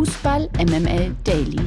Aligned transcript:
Fußball 0.00 0.48
MML 0.56 1.14
Daily. 1.24 1.60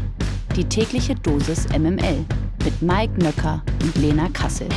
Die 0.55 0.63
tägliche 0.63 1.13
Dosis 1.13 1.69
MML 1.69 2.25
mit 2.65 2.81
Mike 2.81 3.13
Nöcker 3.19 3.61
und 3.83 3.95
Lena 3.97 4.27
Kassel. 4.29 4.67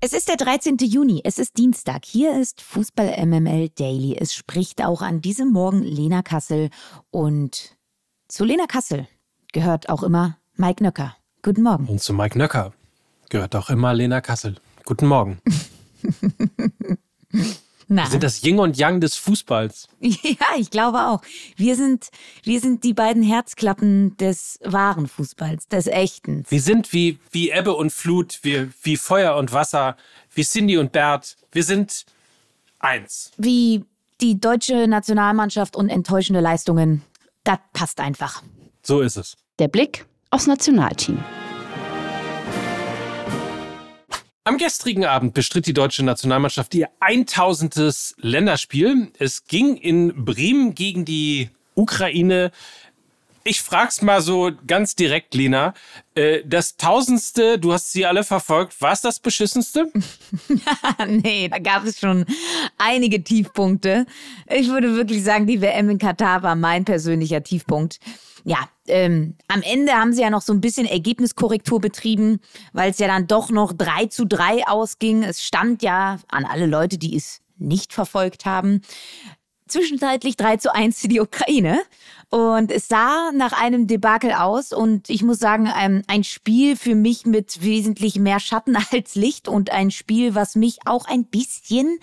Es 0.00 0.12
ist 0.12 0.28
der 0.28 0.36
13. 0.36 0.76
Juni, 0.82 1.20
es 1.24 1.40
ist 1.40 1.58
Dienstag. 1.58 2.04
Hier 2.04 2.40
ist 2.40 2.60
Fußball 2.60 3.26
MML 3.26 3.70
Daily. 3.70 4.16
Es 4.16 4.34
spricht 4.34 4.84
auch 4.84 5.02
an 5.02 5.20
diesem 5.20 5.50
Morgen 5.50 5.82
Lena 5.82 6.22
Kassel 6.22 6.70
und 7.10 7.76
zu 8.28 8.44
Lena 8.44 8.66
Kassel 8.68 9.08
gehört 9.52 9.88
auch 9.88 10.04
immer 10.04 10.38
Mike 10.54 10.80
Nöcker. 10.80 11.16
Guten 11.42 11.64
Morgen. 11.64 11.88
Und 11.88 12.00
zu 12.00 12.14
Mike 12.14 12.38
Nöcker 12.38 12.72
gehört 13.30 13.56
auch 13.56 13.68
immer 13.68 13.92
Lena 13.94 14.20
Kassel. 14.20 14.54
Guten 14.84 15.08
Morgen. 15.08 15.40
Na. 17.88 18.02
Wir 18.02 18.10
sind 18.10 18.22
das 18.22 18.42
Yin 18.42 18.58
und 18.58 18.76
Yang 18.76 19.00
des 19.00 19.16
Fußballs. 19.16 19.88
Ja, 20.00 20.46
ich 20.58 20.70
glaube 20.70 20.98
auch. 20.98 21.22
Wir 21.56 21.76
sind, 21.76 22.10
wir 22.42 22.60
sind 22.60 22.82
die 22.82 22.94
beiden 22.94 23.22
Herzklappen 23.22 24.16
des 24.16 24.58
wahren 24.64 25.06
Fußballs, 25.06 25.68
des 25.68 25.86
echten. 25.86 26.44
Wir 26.48 26.60
sind 26.60 26.92
wie, 26.92 27.18
wie 27.30 27.50
Ebbe 27.50 27.74
und 27.74 27.92
Flut, 27.92 28.40
wir, 28.42 28.70
wie 28.82 28.96
Feuer 28.96 29.36
und 29.36 29.52
Wasser, 29.52 29.96
wie 30.34 30.42
Cindy 30.42 30.78
und 30.78 30.92
Bert. 30.92 31.36
Wir 31.52 31.62
sind 31.62 32.06
eins. 32.80 33.30
Wie 33.36 33.84
die 34.20 34.40
deutsche 34.40 34.88
Nationalmannschaft 34.88 35.76
und 35.76 35.88
enttäuschende 35.88 36.40
Leistungen. 36.40 37.02
Das 37.44 37.58
passt 37.72 38.00
einfach. 38.00 38.42
So 38.82 39.00
ist 39.00 39.16
es. 39.16 39.36
Der 39.58 39.68
Blick 39.68 40.06
aufs 40.30 40.46
Nationalteam. 40.46 41.22
Am 44.46 44.58
gestrigen 44.58 45.04
Abend 45.04 45.34
bestritt 45.34 45.66
die 45.66 45.72
deutsche 45.72 46.04
Nationalmannschaft 46.04 46.72
ihr 46.76 46.88
1000. 47.00 48.14
Länderspiel. 48.18 49.10
Es 49.18 49.48
ging 49.48 49.76
in 49.76 50.24
Bremen 50.24 50.76
gegen 50.76 51.04
die 51.04 51.50
Ukraine. 51.74 52.52
Ich 53.42 53.60
frag's 53.60 54.02
mal 54.02 54.22
so 54.22 54.52
ganz 54.68 54.94
direkt, 54.94 55.34
Lena. 55.34 55.74
Äh, 56.14 56.44
Das 56.46 56.76
tausendste, 56.76 57.58
du 57.58 57.72
hast 57.72 57.90
sie 57.90 58.06
alle 58.06 58.22
verfolgt, 58.22 58.80
war 58.80 58.92
es 58.92 59.00
das 59.00 59.18
beschissenste? 59.18 59.90
nee, 61.08 61.48
da 61.48 61.58
gab 61.58 61.84
es 61.84 61.98
schon 61.98 62.24
einige 62.78 63.24
Tiefpunkte. 63.24 64.06
Ich 64.48 64.68
würde 64.68 64.94
wirklich 64.94 65.24
sagen, 65.24 65.48
die 65.48 65.60
WM 65.60 65.90
in 65.90 65.98
Katar 65.98 66.44
war 66.44 66.54
mein 66.54 66.84
persönlicher 66.84 67.42
Tiefpunkt. 67.42 67.98
Ja, 68.48 68.68
ähm, 68.86 69.34
am 69.48 69.60
Ende 69.62 69.92
haben 69.94 70.12
sie 70.12 70.22
ja 70.22 70.30
noch 70.30 70.40
so 70.40 70.52
ein 70.52 70.60
bisschen 70.60 70.86
Ergebniskorrektur 70.86 71.80
betrieben, 71.80 72.38
weil 72.72 72.92
es 72.92 72.98
ja 73.00 73.08
dann 73.08 73.26
doch 73.26 73.50
noch 73.50 73.72
3 73.72 74.06
zu 74.06 74.24
3 74.24 74.68
ausging. 74.68 75.24
Es 75.24 75.42
stand 75.42 75.82
ja 75.82 76.20
an 76.28 76.44
alle 76.44 76.66
Leute, 76.66 76.96
die 76.96 77.16
es 77.16 77.40
nicht 77.58 77.92
verfolgt 77.92 78.44
haben, 78.44 78.82
zwischenzeitlich 79.68 80.36
3 80.36 80.56
zu 80.58 80.74
1 80.74 81.00
für 81.00 81.08
die 81.08 81.20
Ukraine. 81.20 81.80
Und 82.28 82.72
es 82.72 82.88
sah 82.88 83.30
nach 83.32 83.52
einem 83.52 83.86
Debakel 83.86 84.32
aus. 84.32 84.72
Und 84.72 85.10
ich 85.10 85.22
muss 85.22 85.38
sagen, 85.38 85.68
ein, 85.68 86.02
ein 86.08 86.24
Spiel 86.24 86.76
für 86.76 86.94
mich 86.94 87.24
mit 87.24 87.62
wesentlich 87.62 88.16
mehr 88.16 88.40
Schatten 88.40 88.76
als 88.92 89.14
Licht 89.14 89.48
und 89.48 89.70
ein 89.70 89.90
Spiel, 89.90 90.34
was 90.34 90.56
mich 90.56 90.78
auch 90.86 91.06
ein 91.06 91.24
bisschen 91.24 91.98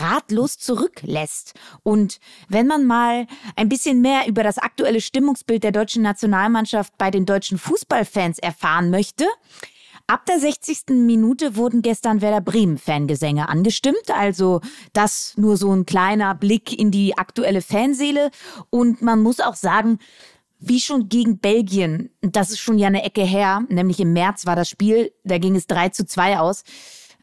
ratlos 0.00 0.58
zurücklässt. 0.58 1.54
Und 1.82 2.18
wenn 2.48 2.66
man 2.66 2.84
mal 2.84 3.26
ein 3.56 3.68
bisschen 3.68 4.00
mehr 4.00 4.26
über 4.26 4.42
das 4.42 4.58
aktuelle 4.58 5.00
Stimmungsbild 5.00 5.64
der 5.64 5.72
deutschen 5.72 6.02
Nationalmannschaft 6.02 6.96
bei 6.98 7.10
den 7.10 7.26
deutschen 7.26 7.58
Fußballfans 7.58 8.38
erfahren 8.38 8.90
möchte, 8.90 9.26
Ab 10.12 10.26
der 10.26 10.38
60. 10.38 10.88
Minute 10.90 11.56
wurden 11.56 11.80
gestern 11.80 12.20
Werder 12.20 12.42
Bremen 12.42 12.76
Fangesänge 12.76 13.48
angestimmt, 13.48 14.10
also 14.14 14.60
das 14.92 15.32
nur 15.38 15.56
so 15.56 15.72
ein 15.72 15.86
kleiner 15.86 16.34
Blick 16.34 16.78
in 16.78 16.90
die 16.90 17.16
aktuelle 17.16 17.62
Fanseele 17.62 18.30
und 18.68 19.00
man 19.00 19.22
muss 19.22 19.40
auch 19.40 19.54
sagen, 19.54 20.00
wie 20.58 20.80
schon 20.80 21.08
gegen 21.08 21.38
Belgien, 21.38 22.10
das 22.20 22.50
ist 22.50 22.58
schon 22.58 22.76
ja 22.76 22.88
eine 22.88 23.04
Ecke 23.04 23.22
her, 23.22 23.62
nämlich 23.70 24.00
im 24.00 24.12
März 24.12 24.44
war 24.44 24.54
das 24.54 24.68
Spiel, 24.68 25.14
da 25.24 25.38
ging 25.38 25.56
es 25.56 25.66
3 25.66 25.88
zu 25.88 26.04
2 26.04 26.40
aus, 26.40 26.64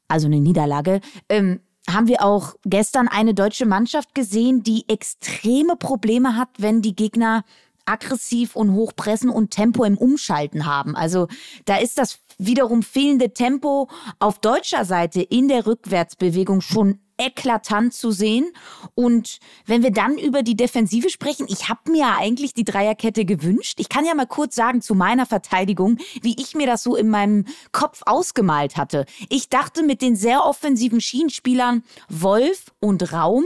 also 0.07 0.25
eine 0.25 0.39
Niederlage, 0.39 0.99
ähm, 1.29 1.59
haben 1.87 2.07
wir 2.07 2.23
auch 2.23 2.55
gestern 2.65 3.07
eine 3.07 3.35
deutsche 3.35 3.67
Mannschaft 3.67 4.15
gesehen, 4.15 4.63
die 4.63 4.89
extreme 4.89 5.75
Probleme 5.75 6.35
hat, 6.35 6.49
wenn 6.57 6.81
die 6.81 6.95
Gegner 6.95 7.43
aggressiv 7.89 8.55
und 8.55 8.73
hochpressen 8.73 9.29
und 9.29 9.51
Tempo 9.51 9.83
im 9.83 9.97
Umschalten 9.97 10.65
haben. 10.65 10.95
Also 10.95 11.27
da 11.65 11.77
ist 11.77 11.97
das 11.97 12.19
wiederum 12.37 12.83
fehlende 12.83 13.33
Tempo 13.33 13.89
auf 14.19 14.39
deutscher 14.39 14.85
Seite 14.85 15.21
in 15.21 15.47
der 15.47 15.65
Rückwärtsbewegung 15.65 16.61
schon 16.61 16.99
eklatant 17.19 17.93
zu 17.93 18.11
sehen. 18.11 18.51
Und 18.95 19.39
wenn 19.65 19.83
wir 19.83 19.91
dann 19.91 20.17
über 20.17 20.41
die 20.41 20.55
Defensive 20.55 21.09
sprechen, 21.09 21.45
ich 21.49 21.69
habe 21.69 21.91
mir 21.91 21.99
ja 21.99 22.17
eigentlich 22.17 22.53
die 22.53 22.63
Dreierkette 22.63 23.25
gewünscht. 23.25 23.79
Ich 23.79 23.89
kann 23.89 24.05
ja 24.05 24.15
mal 24.15 24.25
kurz 24.25 24.55
sagen 24.55 24.81
zu 24.81 24.95
meiner 24.95 25.25
Verteidigung, 25.25 25.97
wie 26.21 26.41
ich 26.41 26.55
mir 26.55 26.65
das 26.65 26.81
so 26.81 26.95
in 26.95 27.09
meinem 27.09 27.45
Kopf 27.71 28.01
ausgemalt 28.05 28.77
hatte. 28.77 29.05
Ich 29.29 29.49
dachte 29.49 29.83
mit 29.83 30.01
den 30.01 30.15
sehr 30.15 30.45
offensiven 30.45 31.01
Schienenspielern 31.01 31.83
Wolf 32.07 32.71
und 32.79 33.11
Raum 33.11 33.43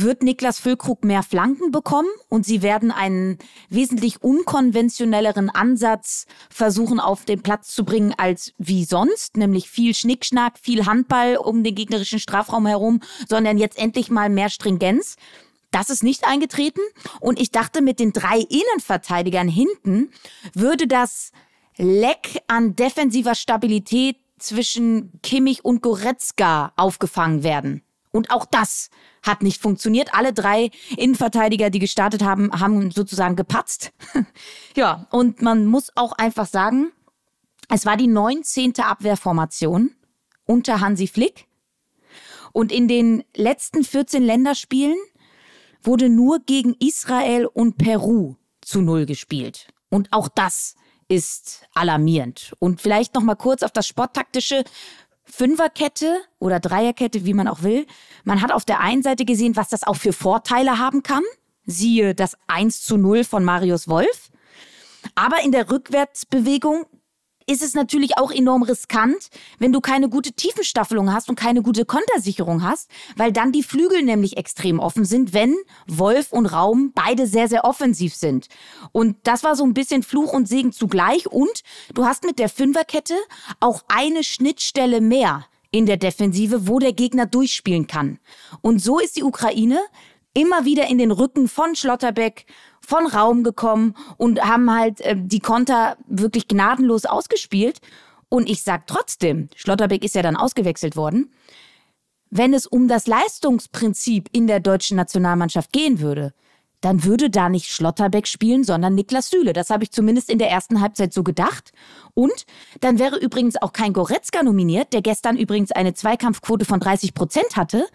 wird 0.00 0.22
Niklas 0.22 0.60
Füllkrug 0.60 1.04
mehr 1.04 1.22
Flanken 1.22 1.70
bekommen 1.70 2.08
und 2.28 2.46
sie 2.46 2.62
werden 2.62 2.90
einen 2.90 3.38
wesentlich 3.68 4.22
unkonventionelleren 4.22 5.50
Ansatz 5.50 6.26
versuchen 6.50 7.00
auf 7.00 7.24
den 7.24 7.42
Platz 7.42 7.74
zu 7.74 7.84
bringen 7.84 8.14
als 8.16 8.52
wie 8.58 8.84
sonst, 8.84 9.36
nämlich 9.36 9.70
viel 9.70 9.94
Schnickschnack, 9.94 10.58
viel 10.60 10.86
Handball 10.86 11.36
um 11.36 11.64
den 11.64 11.74
gegnerischen 11.74 12.18
Strafraum 12.18 12.66
herum, 12.66 13.00
sondern 13.28 13.58
jetzt 13.58 13.78
endlich 13.78 14.10
mal 14.10 14.28
mehr 14.28 14.50
Stringenz. 14.50 15.16
Das 15.70 15.90
ist 15.90 16.02
nicht 16.02 16.26
eingetreten 16.26 16.80
und 17.20 17.38
ich 17.40 17.50
dachte, 17.50 17.82
mit 17.82 18.00
den 18.00 18.12
drei 18.12 18.38
Innenverteidigern 18.38 19.48
hinten 19.48 20.10
würde 20.54 20.86
das 20.86 21.32
Leck 21.76 22.42
an 22.46 22.74
defensiver 22.74 23.34
Stabilität 23.34 24.16
zwischen 24.38 25.12
Kimmich 25.22 25.64
und 25.64 25.82
Goretzka 25.82 26.72
aufgefangen 26.76 27.42
werden. 27.42 27.82
Und 28.10 28.30
auch 28.30 28.46
das 28.46 28.90
hat 29.22 29.42
nicht 29.42 29.60
funktioniert. 29.60 30.14
Alle 30.14 30.32
drei 30.32 30.70
Innenverteidiger, 30.96 31.70
die 31.70 31.78
gestartet 31.78 32.22
haben, 32.22 32.50
haben 32.58 32.90
sozusagen 32.90 33.36
gepatzt. 33.36 33.92
ja, 34.76 35.06
und 35.10 35.42
man 35.42 35.66
muss 35.66 35.90
auch 35.94 36.12
einfach 36.12 36.46
sagen, 36.46 36.92
es 37.68 37.84
war 37.84 37.96
die 37.96 38.06
19. 38.06 38.80
Abwehrformation 38.80 39.90
unter 40.46 40.80
Hansi 40.80 41.06
Flick. 41.06 41.46
Und 42.52 42.72
in 42.72 42.88
den 42.88 43.24
letzten 43.34 43.84
14 43.84 44.22
Länderspielen 44.22 44.96
wurde 45.82 46.08
nur 46.08 46.40
gegen 46.40 46.74
Israel 46.80 47.46
und 47.46 47.76
Peru 47.76 48.36
zu 48.62 48.80
Null 48.80 49.06
gespielt. 49.06 49.68
Und 49.90 50.12
auch 50.12 50.28
das 50.28 50.74
ist 51.08 51.66
alarmierend. 51.74 52.52
Und 52.58 52.80
vielleicht 52.80 53.14
noch 53.14 53.22
mal 53.22 53.34
kurz 53.34 53.62
auf 53.62 53.72
das 53.72 53.86
Sporttaktische. 53.86 54.64
Fünferkette 55.30 56.20
oder 56.38 56.60
Dreierkette, 56.60 57.24
wie 57.24 57.34
man 57.34 57.48
auch 57.48 57.62
will. 57.62 57.86
Man 58.24 58.42
hat 58.42 58.52
auf 58.52 58.64
der 58.64 58.80
einen 58.80 59.02
Seite 59.02 59.24
gesehen, 59.24 59.56
was 59.56 59.68
das 59.68 59.84
auch 59.84 59.96
für 59.96 60.12
Vorteile 60.12 60.78
haben 60.78 61.02
kann. 61.02 61.22
Siehe 61.64 62.14
das 62.14 62.36
1 62.46 62.84
zu 62.84 62.96
0 62.96 63.24
von 63.24 63.44
Marius 63.44 63.88
Wolf. 63.88 64.30
Aber 65.14 65.42
in 65.42 65.52
der 65.52 65.70
Rückwärtsbewegung 65.70 66.86
ist 67.48 67.62
es 67.62 67.74
natürlich 67.74 68.18
auch 68.18 68.30
enorm 68.30 68.62
riskant, 68.62 69.28
wenn 69.58 69.72
du 69.72 69.80
keine 69.80 70.08
gute 70.08 70.32
Tiefenstaffelung 70.32 71.12
hast 71.12 71.28
und 71.30 71.36
keine 71.36 71.62
gute 71.62 71.86
Kontersicherung 71.86 72.62
hast, 72.62 72.90
weil 73.16 73.32
dann 73.32 73.52
die 73.52 73.62
Flügel 73.62 74.02
nämlich 74.02 74.36
extrem 74.36 74.78
offen 74.78 75.04
sind, 75.04 75.32
wenn 75.32 75.56
Wolf 75.86 76.32
und 76.32 76.46
Raum 76.46 76.92
beide 76.94 77.26
sehr, 77.26 77.48
sehr 77.48 77.64
offensiv 77.64 78.14
sind. 78.14 78.48
Und 78.92 79.16
das 79.22 79.44
war 79.44 79.56
so 79.56 79.64
ein 79.64 79.74
bisschen 79.74 80.02
Fluch 80.02 80.32
und 80.32 80.46
Segen 80.46 80.72
zugleich. 80.72 81.26
Und 81.26 81.62
du 81.94 82.04
hast 82.04 82.24
mit 82.24 82.38
der 82.38 82.50
Fünferkette 82.50 83.14
auch 83.60 83.82
eine 83.88 84.22
Schnittstelle 84.22 85.00
mehr 85.00 85.46
in 85.70 85.86
der 85.86 85.96
Defensive, 85.96 86.68
wo 86.68 86.78
der 86.78 86.92
Gegner 86.92 87.26
durchspielen 87.26 87.86
kann. 87.86 88.18
Und 88.60 88.80
so 88.80 88.98
ist 88.98 89.16
die 89.16 89.22
Ukraine 89.22 89.80
immer 90.34 90.64
wieder 90.64 90.88
in 90.88 90.98
den 90.98 91.10
Rücken 91.10 91.48
von 91.48 91.74
Schlotterbeck, 91.74 92.46
von 92.88 93.06
Raum 93.06 93.44
gekommen 93.44 93.94
und 94.16 94.40
haben 94.40 94.74
halt 94.74 95.02
äh, 95.02 95.14
die 95.14 95.40
Konter 95.40 95.98
wirklich 96.06 96.48
gnadenlos 96.48 97.04
ausgespielt. 97.04 97.82
Und 98.30 98.48
ich 98.48 98.62
sag 98.62 98.86
trotzdem, 98.86 99.50
Schlotterbeck 99.56 100.02
ist 100.04 100.14
ja 100.14 100.22
dann 100.22 100.36
ausgewechselt 100.36 100.96
worden, 100.96 101.30
wenn 102.30 102.54
es 102.54 102.66
um 102.66 102.88
das 102.88 103.06
Leistungsprinzip 103.06 104.30
in 104.32 104.46
der 104.46 104.60
deutschen 104.60 104.96
Nationalmannschaft 104.96 105.70
gehen 105.70 106.00
würde, 106.00 106.32
dann 106.80 107.04
würde 107.04 107.28
da 107.28 107.50
nicht 107.50 107.70
Schlotterbeck 107.70 108.26
spielen, 108.26 108.64
sondern 108.64 108.94
Niklas 108.94 109.28
Süle. 109.28 109.52
Das 109.52 109.68
habe 109.68 109.84
ich 109.84 109.90
zumindest 109.90 110.30
in 110.30 110.38
der 110.38 110.48
ersten 110.50 110.80
Halbzeit 110.80 111.12
so 111.12 111.22
gedacht. 111.22 111.72
Und 112.14 112.46
dann 112.80 112.98
wäre 112.98 113.18
übrigens 113.18 113.60
auch 113.60 113.74
kein 113.74 113.92
Goretzka 113.92 114.42
nominiert, 114.42 114.94
der 114.94 115.02
gestern 115.02 115.36
übrigens 115.36 115.72
eine 115.72 115.92
Zweikampfquote 115.92 116.64
von 116.64 116.80
30 116.80 117.12
Prozent 117.12 117.56
hatte, 117.56 117.86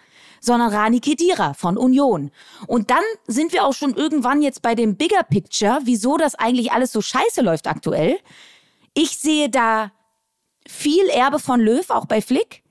sondern 0.44 0.74
Rani 0.74 1.00
Kedira 1.00 1.54
von 1.54 1.78
Union. 1.78 2.32
Und 2.68 2.90
dann 2.90 3.04
sind 3.28 3.54
wir 3.54 3.64
auch 3.64 3.74
schon 3.74 3.96
irgendwann 3.96 4.42
jetzt 4.42 4.62
bei 4.62 4.76
dem 4.76 4.98
Bigger 4.98 5.24
Picture, 5.24 5.80
wieso 5.84 6.18
das 6.18 6.36
eigentlich 6.36 6.72
alles 6.72 6.92
so 6.92 7.02
scheiße 7.02 7.42
läuft 7.42 7.68
aktuell. 7.68 8.18
Ich 8.94 9.18
sehe 9.18 9.50
da 9.50 9.92
viel 10.68 11.08
Erbe 11.08 11.40
von 11.40 11.62
Löw, 11.62 11.90
auch 11.90 12.06
bei 12.06 12.22
Flick, 12.22 12.64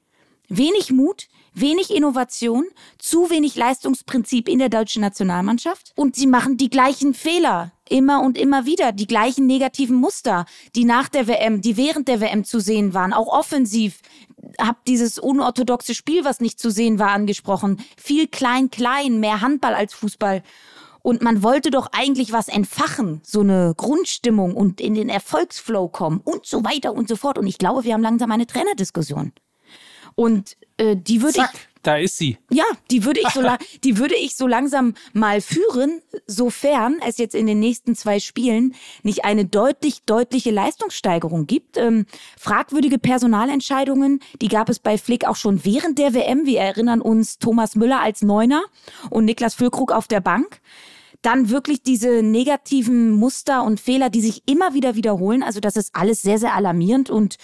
wenig 0.49 0.91
Mut, 0.91 1.29
wenig 1.55 1.91
Innovation, 1.91 2.67
zu 2.99 3.31
wenig 3.31 3.57
Leistungsprinzip 3.57 4.49
in 4.49 4.59
der 4.59 4.69
deutschen 4.69 5.03
Nationalmannschaft 5.03 5.93
und 5.97 6.17
sie 6.17 6.27
machen 6.27 6.57
die 6.57 6.71
gleichen 6.71 7.15
Fehler 7.15 7.73
immer 7.89 8.23
und 8.23 8.39
immer 8.39 8.65
wieder, 8.65 8.93
die 8.93 9.07
gleichen 9.07 9.47
negativen 9.47 9.97
Muster, 9.97 10.47
die 10.75 10.85
nach 10.85 11.09
der 11.09 11.27
WM, 11.27 11.61
die 11.61 11.77
während 11.77 12.09
der 12.09 12.21
WM 12.21 12.45
zu 12.45 12.61
sehen 12.61 12.95
waren, 12.95 13.13
auch 13.13 13.29
offensiv. 13.29 14.01
Hab 14.59 14.85
dieses 14.85 15.19
unorthodoxe 15.19 15.95
Spiel, 15.95 16.25
was 16.25 16.41
nicht 16.41 16.59
zu 16.59 16.71
sehen 16.71 16.99
war, 16.99 17.11
angesprochen. 17.11 17.81
Viel 17.97 18.27
klein, 18.27 18.71
klein, 18.71 19.21
mehr 19.21 19.41
Handball 19.41 19.75
als 19.75 19.95
Fußball. 19.95 20.43
Und 21.03 21.21
man 21.21 21.43
wollte 21.43 21.71
doch 21.71 21.89
eigentlich 21.93 22.33
was 22.33 22.49
entfachen, 22.49 23.21
so 23.25 23.41
eine 23.41 23.75
Grundstimmung 23.77 24.55
und 24.55 24.81
in 24.81 24.95
den 24.95 25.09
Erfolgsflow 25.09 25.89
kommen 25.89 26.21
und 26.23 26.47
so 26.47 26.65
weiter 26.65 26.95
und 26.95 27.09
so 27.09 27.17
fort. 27.17 27.39
Und 27.39 27.47
ich 27.47 27.59
glaube, 27.59 27.83
wir 27.85 27.95
haben 27.95 28.03
langsam 28.03 28.31
eine 28.31 28.47
Trainerdiskussion. 28.47 29.33
Und 30.15 30.57
äh, 30.77 30.97
die 30.97 31.23
würde 31.23 31.39
ich. 31.39 31.72
Da 31.83 31.97
ist 31.97 32.17
sie. 32.17 32.39
Ja, 32.51 32.65
die 32.91 33.05
würde 33.05 33.21
ich 33.21 33.29
so 33.31 33.43
die 33.85 33.99
würde 33.99 34.15
ich 34.15 34.37
so 34.37 34.47
langsam 34.47 34.95
mal 35.13 35.41
führen, 35.41 36.01
sofern 36.27 37.01
es 37.07 37.19
jetzt 37.19 37.35
in 37.35 37.47
den 37.47 37.59
nächsten 37.59 37.97
zwei 37.97 38.21
Spielen 38.21 38.75
nicht 39.03 39.25
eine 39.25 39.45
deutlich 39.45 40.03
deutliche 40.05 40.53
Leistungssteigerung 40.53 41.47
gibt. 41.47 41.77
Ähm, 41.77 42.07
fragwürdige 42.39 42.99
Personalentscheidungen, 42.99 44.21
die 44.41 44.49
gab 44.49 44.69
es 44.69 44.79
bei 44.79 44.97
Flick 44.97 45.27
auch 45.27 45.37
schon 45.37 45.65
während 45.65 45.99
der 45.99 46.15
WM. 46.15 46.47
Wir 46.47 46.61
erinnern 46.61 47.01
uns 47.01 47.39
Thomas 47.39 47.75
Müller 47.75 48.01
als 48.01 48.23
Neuner 48.23 48.63
und 49.11 49.25
Niklas 49.25 49.55
Füllkrug 49.55 49.91
auf 49.91 50.07
der 50.07 50.21
Bank 50.21 50.61
dann 51.23 51.51
wirklich 51.51 51.83
diese 51.83 52.23
negativen 52.23 53.13
Muster 53.13 53.63
und 53.63 53.81
Fehler, 53.81 54.11
die 54.11 54.21
sich 54.21 54.43
immer 54.47 54.75
wieder 54.75 54.97
wiederholen. 54.97 55.45
Also 55.45 55.61
das 55.61 55.77
ist 55.77 55.95
alles 55.95 56.21
sehr, 56.21 56.39
sehr 56.39 56.55
alarmierend 56.55 57.11
und 57.11 57.37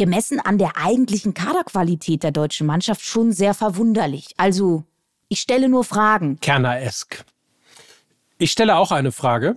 gemessen 0.00 0.40
an 0.40 0.56
der 0.56 0.78
eigentlichen 0.78 1.34
Kaderqualität 1.34 2.22
der 2.22 2.32
deutschen 2.32 2.66
Mannschaft 2.66 3.02
schon 3.02 3.32
sehr 3.32 3.52
verwunderlich. 3.52 4.28
Also, 4.38 4.84
ich 5.28 5.40
stelle 5.40 5.68
nur 5.68 5.84
Fragen. 5.84 6.40
Kerner-esk. 6.40 7.22
Ich 8.38 8.50
stelle 8.50 8.76
auch 8.76 8.92
eine 8.92 9.12
Frage. 9.12 9.56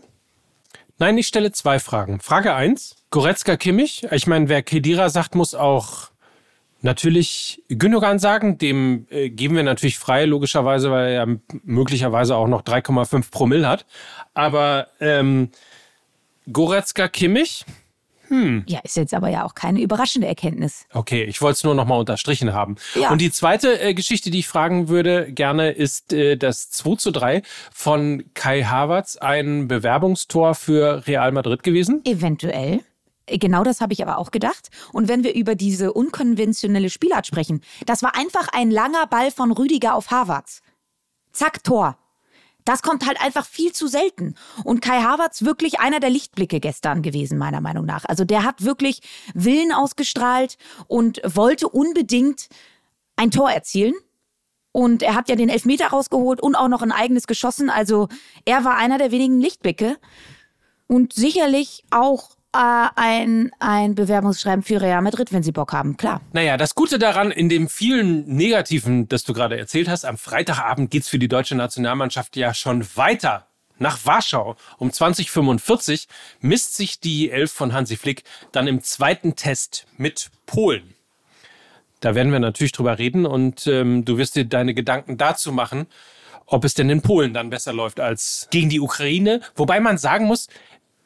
Nein, 0.99 1.17
ich 1.17 1.27
stelle 1.27 1.53
zwei 1.53 1.79
Fragen. 1.79 2.19
Frage 2.19 2.53
1, 2.53 2.97
Goretzka 3.09 3.55
Kimmich. 3.55 4.05
Ich 4.11 4.27
meine, 4.27 4.49
wer 4.49 4.61
Kedira 4.63 5.09
sagt, 5.09 5.33
muss 5.33 5.55
auch 5.55 6.09
natürlich 6.81 7.63
Gündogan 7.69 8.19
sagen. 8.19 8.57
Dem 8.57 9.07
äh, 9.11 9.29
geben 9.29 9.55
wir 9.55 9.63
natürlich 9.63 9.97
frei, 9.97 10.25
logischerweise, 10.25 10.91
weil 10.91 11.13
er 11.13 11.27
möglicherweise 11.63 12.35
auch 12.35 12.49
noch 12.49 12.63
3,5 12.63 13.31
Promille 13.31 13.69
hat. 13.69 13.85
Aber 14.33 14.89
ähm, 14.99 15.51
Goretzka 16.51 17.07
Kimmich, 17.07 17.63
hm. 18.33 18.63
Ja, 18.67 18.79
ist 18.83 18.97
jetzt 18.97 19.13
aber 19.13 19.29
ja 19.29 19.45
auch 19.45 19.53
keine 19.53 19.79
überraschende 19.79 20.27
Erkenntnis. 20.27 20.87
Okay, 20.91 21.23
ich 21.23 21.39
wollte 21.39 21.53
es 21.53 21.63
nur 21.63 21.75
noch 21.75 21.85
mal 21.85 21.99
unterstrichen 21.99 22.51
haben. 22.51 22.77
Ja. 22.95 23.11
Und 23.11 23.21
die 23.21 23.31
zweite 23.31 23.79
äh, 23.79 23.93
Geschichte, 23.93 24.31
die 24.31 24.39
ich 24.39 24.47
fragen 24.47 24.87
würde 24.87 25.31
gerne, 25.31 25.69
ist 25.69 26.13
äh, 26.13 26.35
das 26.35 26.71
2 26.71 26.95
zu 26.95 27.11
3 27.11 27.43
von 27.71 28.23
Kai 28.33 28.63
Havertz 28.63 29.17
ein 29.17 29.67
Bewerbungstor 29.67 30.55
für 30.55 31.05
Real 31.05 31.31
Madrid 31.31 31.61
gewesen? 31.61 32.01
Eventuell. 32.05 32.79
Äh, 33.27 33.37
genau 33.37 33.63
das 33.63 33.81
habe 33.81 33.93
ich 33.93 34.01
aber 34.01 34.17
auch 34.17 34.31
gedacht. 34.31 34.69
Und 34.93 35.07
wenn 35.07 35.23
wir 35.23 35.35
über 35.35 35.53
diese 35.53 35.93
unkonventionelle 35.93 36.89
Spielart 36.89 37.27
sprechen, 37.27 37.61
das 37.85 38.01
war 38.01 38.15
einfach 38.15 38.47
ein 38.51 38.71
langer 38.71 39.05
Ball 39.05 39.29
von 39.29 39.51
Rüdiger 39.51 39.93
auf 39.93 40.09
Havertz. 40.09 40.63
Zack, 41.33 41.63
Tor. 41.63 41.99
Das 42.65 42.81
kommt 42.81 43.05
halt 43.05 43.21
einfach 43.21 43.45
viel 43.45 43.71
zu 43.71 43.87
selten. 43.87 44.35
Und 44.63 44.81
Kai 44.81 45.01
Havertz 45.01 45.43
wirklich 45.43 45.79
einer 45.79 45.99
der 45.99 46.09
Lichtblicke 46.09 46.59
gestern 46.59 47.01
gewesen, 47.01 47.37
meiner 47.37 47.61
Meinung 47.61 47.85
nach. 47.85 48.05
Also 48.05 48.25
der 48.25 48.43
hat 48.43 48.63
wirklich 48.63 49.01
Willen 49.33 49.73
ausgestrahlt 49.73 50.57
und 50.87 51.21
wollte 51.25 51.67
unbedingt 51.67 52.47
ein 53.15 53.31
Tor 53.31 53.51
erzielen. 53.51 53.93
Und 54.71 55.03
er 55.03 55.13
hat 55.15 55.29
ja 55.29 55.35
den 55.35 55.49
Elfmeter 55.49 55.87
rausgeholt 55.87 56.41
und 56.41 56.55
auch 56.55 56.67
noch 56.67 56.81
ein 56.81 56.91
eigenes 56.91 57.27
geschossen. 57.27 57.69
Also 57.69 58.07
er 58.45 58.63
war 58.63 58.75
einer 58.77 58.97
der 58.97 59.11
wenigen 59.11 59.39
Lichtblicke. 59.39 59.97
Und 60.87 61.13
sicherlich 61.13 61.83
auch 61.91 62.31
äh, 62.53 62.87
ein, 62.95 63.51
ein 63.59 63.95
Bewerbungsschreiben 63.95 64.63
für 64.63 64.81
Real 64.81 65.01
Madrid, 65.01 65.33
wenn 65.33 65.43
sie 65.43 65.51
Bock 65.51 65.73
haben, 65.73 65.97
klar. 65.97 66.21
Naja, 66.33 66.57
das 66.57 66.75
Gute 66.75 66.99
daran, 66.99 67.31
in 67.31 67.49
dem 67.49 67.67
vielen 67.67 68.27
Negativen, 68.27 69.07
das 69.09 69.23
du 69.23 69.33
gerade 69.33 69.57
erzählt 69.57 69.89
hast, 69.89 70.05
am 70.05 70.17
Freitagabend 70.17 70.91
geht 70.91 71.03
es 71.03 71.09
für 71.09 71.19
die 71.19 71.27
deutsche 71.27 71.55
Nationalmannschaft 71.55 72.35
ja 72.35 72.53
schon 72.53 72.85
weiter. 72.95 73.47
Nach 73.79 74.05
Warschau 74.05 74.55
um 74.77 74.91
2045 74.91 76.07
misst 76.39 76.75
sich 76.75 76.99
die 76.99 77.31
Elf 77.31 77.51
von 77.51 77.73
Hansi 77.73 77.97
Flick 77.97 78.23
dann 78.51 78.67
im 78.67 78.81
zweiten 78.81 79.35
Test 79.35 79.87
mit 79.97 80.29
Polen. 80.45 80.93
Da 81.99 82.15
werden 82.15 82.31
wir 82.31 82.39
natürlich 82.39 82.73
drüber 82.73 82.99
reden 82.99 83.25
und 83.25 83.65
ähm, 83.65 84.05
du 84.05 84.17
wirst 84.17 84.35
dir 84.35 84.45
deine 84.45 84.73
Gedanken 84.73 85.17
dazu 85.17 85.51
machen, 85.51 85.87
ob 86.45 86.65
es 86.65 86.73
denn 86.73 86.89
in 86.89 87.01
Polen 87.01 87.33
dann 87.33 87.49
besser 87.49 87.73
läuft 87.73 87.99
als 87.99 88.47
gegen 88.51 88.69
die 88.69 88.79
Ukraine. 88.79 89.41
Wobei 89.55 89.79
man 89.79 89.97
sagen 89.97 90.25
muss, 90.25 90.47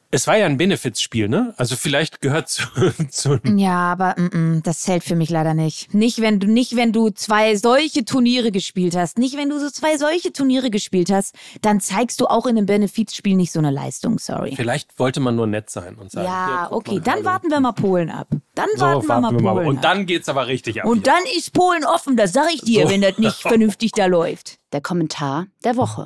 es 0.09 0.25
war 0.25 0.37
ja 0.37 0.45
ein 0.45 0.57
Benefizspiel, 0.57 1.27
ne? 1.27 1.53
Also 1.57 1.75
vielleicht 1.75 2.21
gehört 2.21 2.47
zu. 2.49 2.63
zu 3.09 3.39
ja, 3.43 3.91
aber 3.91 4.15
mm, 4.17 4.37
mm, 4.37 4.63
das 4.63 4.81
zählt 4.81 5.03
für 5.03 5.15
mich 5.15 5.29
leider 5.29 5.53
nicht. 5.53 5.93
Nicht 5.93 6.21
wenn 6.21 6.39
du 6.39 6.47
nicht 6.47 6.75
wenn 6.75 6.93
du 6.93 7.09
zwei 7.09 7.55
solche 7.55 8.05
Turniere 8.05 8.51
gespielt 8.51 8.95
hast, 8.95 9.17
nicht 9.17 9.35
wenn 9.37 9.49
du 9.49 9.59
so 9.59 9.69
zwei 9.69 9.97
solche 9.97 10.31
Turniere 10.31 10.69
gespielt 10.69 11.11
hast, 11.11 11.35
dann 11.61 11.81
zeigst 11.81 12.21
du 12.21 12.27
auch 12.27 12.45
in 12.45 12.57
einem 12.57 12.65
Benefizspiel 12.65 13.35
nicht 13.35 13.51
so 13.51 13.59
eine 13.59 13.71
Leistung. 13.71 14.17
Sorry. 14.17 14.55
Vielleicht 14.55 14.97
wollte 14.97 15.19
man 15.19 15.35
nur 15.35 15.47
nett 15.47 15.69
sein 15.69 15.95
und 15.95 16.11
sagen. 16.11 16.27
Ja, 16.27 16.69
okay, 16.71 16.95
mal, 16.95 17.01
dann 17.01 17.13
hallo. 17.15 17.25
warten 17.25 17.51
wir 17.51 17.59
mal 17.59 17.73
Polen 17.73 18.09
ab. 18.09 18.27
Dann 18.55 18.67
so, 18.75 18.81
warten, 18.81 19.07
wir 19.07 19.19
mal 19.19 19.31
wir 19.31 19.39
Polen 19.39 19.55
mal. 19.55 19.67
Und 19.67 19.83
dann 19.83 20.05
geht's 20.05 20.29
aber 20.29 20.47
richtig 20.47 20.81
ab. 20.81 20.87
Und 20.87 21.05
hier. 21.05 21.13
dann 21.13 21.23
ist 21.37 21.51
Polen 21.51 21.83
offen, 21.83 22.15
das 22.15 22.31
sag 22.31 22.53
ich 22.53 22.61
dir, 22.61 22.83
so. 22.83 22.91
wenn 22.91 23.01
das 23.01 23.17
nicht 23.17 23.35
vernünftig 23.41 23.91
da 23.91 24.05
läuft. 24.05 24.57
Der 24.71 24.81
Kommentar 24.81 25.47
der 25.63 25.75
Woche. 25.75 26.05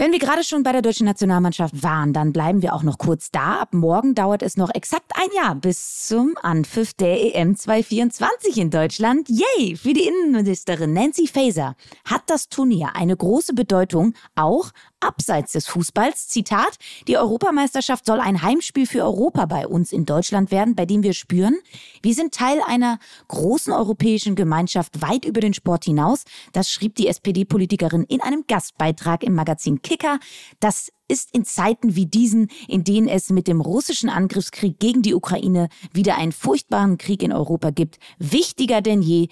Wenn 0.00 0.12
wir 0.12 0.20
gerade 0.20 0.44
schon 0.44 0.62
bei 0.62 0.70
der 0.70 0.80
deutschen 0.80 1.06
Nationalmannschaft 1.06 1.82
waren, 1.82 2.12
dann 2.12 2.32
bleiben 2.32 2.62
wir 2.62 2.72
auch 2.72 2.84
noch 2.84 2.98
kurz 2.98 3.32
da. 3.32 3.58
Ab 3.58 3.74
morgen 3.74 4.14
dauert 4.14 4.44
es 4.44 4.56
noch 4.56 4.72
exakt 4.72 5.10
ein 5.16 5.28
Jahr 5.34 5.56
bis 5.56 6.06
zum 6.06 6.36
Anpfiff 6.40 6.94
der 6.94 7.34
EM 7.34 7.56
2024 7.56 8.58
in 8.58 8.70
Deutschland. 8.70 9.28
Yay! 9.28 9.74
Für 9.74 9.94
die 9.94 10.06
Innenministerin 10.06 10.92
Nancy 10.92 11.26
Faeser 11.26 11.74
hat 12.04 12.22
das 12.28 12.48
Turnier 12.48 12.94
eine 12.94 13.16
große 13.16 13.54
Bedeutung, 13.54 14.14
auch 14.36 14.70
abseits 15.00 15.52
des 15.52 15.66
Fußballs. 15.66 16.28
Zitat, 16.28 16.78
die 17.08 17.16
Europameisterschaft 17.16 18.06
soll 18.06 18.20
ein 18.20 18.42
Heimspiel 18.42 18.86
für 18.86 19.02
Europa 19.02 19.46
bei 19.46 19.66
uns 19.66 19.92
in 19.92 20.06
Deutschland 20.06 20.52
werden, 20.52 20.74
bei 20.74 20.86
dem 20.86 21.02
wir 21.02 21.12
spüren, 21.12 21.56
wir 22.02 22.14
sind 22.14 22.34
Teil 22.34 22.60
einer 22.66 22.98
großen 23.28 23.72
europäischen 23.72 24.36
Gemeinschaft 24.36 25.02
weit 25.02 25.24
über 25.24 25.40
den 25.40 25.54
Sport 25.54 25.84
hinaus. 25.84 26.24
Das 26.52 26.70
schrieb 26.70 26.94
die 26.96 27.08
SPD-Politikerin 27.08 28.04
in 28.04 28.20
einem 28.20 28.44
Gastbeitrag 28.46 29.24
im 29.24 29.34
Magazin 29.34 29.82
Kicker. 29.88 30.20
Das 30.60 30.92
ist 31.08 31.34
in 31.34 31.46
Zeiten 31.46 31.96
wie 31.96 32.04
diesen, 32.04 32.48
in 32.68 32.84
denen 32.84 33.08
es 33.08 33.30
mit 33.30 33.48
dem 33.48 33.62
russischen 33.62 34.10
Angriffskrieg 34.10 34.78
gegen 34.78 35.00
die 35.00 35.14
Ukraine 35.14 35.70
wieder 35.94 36.18
einen 36.18 36.32
furchtbaren 36.32 36.98
Krieg 36.98 37.22
in 37.22 37.32
Europa 37.32 37.70
gibt, 37.70 37.98
wichtiger 38.18 38.82
denn 38.82 39.00
je, 39.00 39.28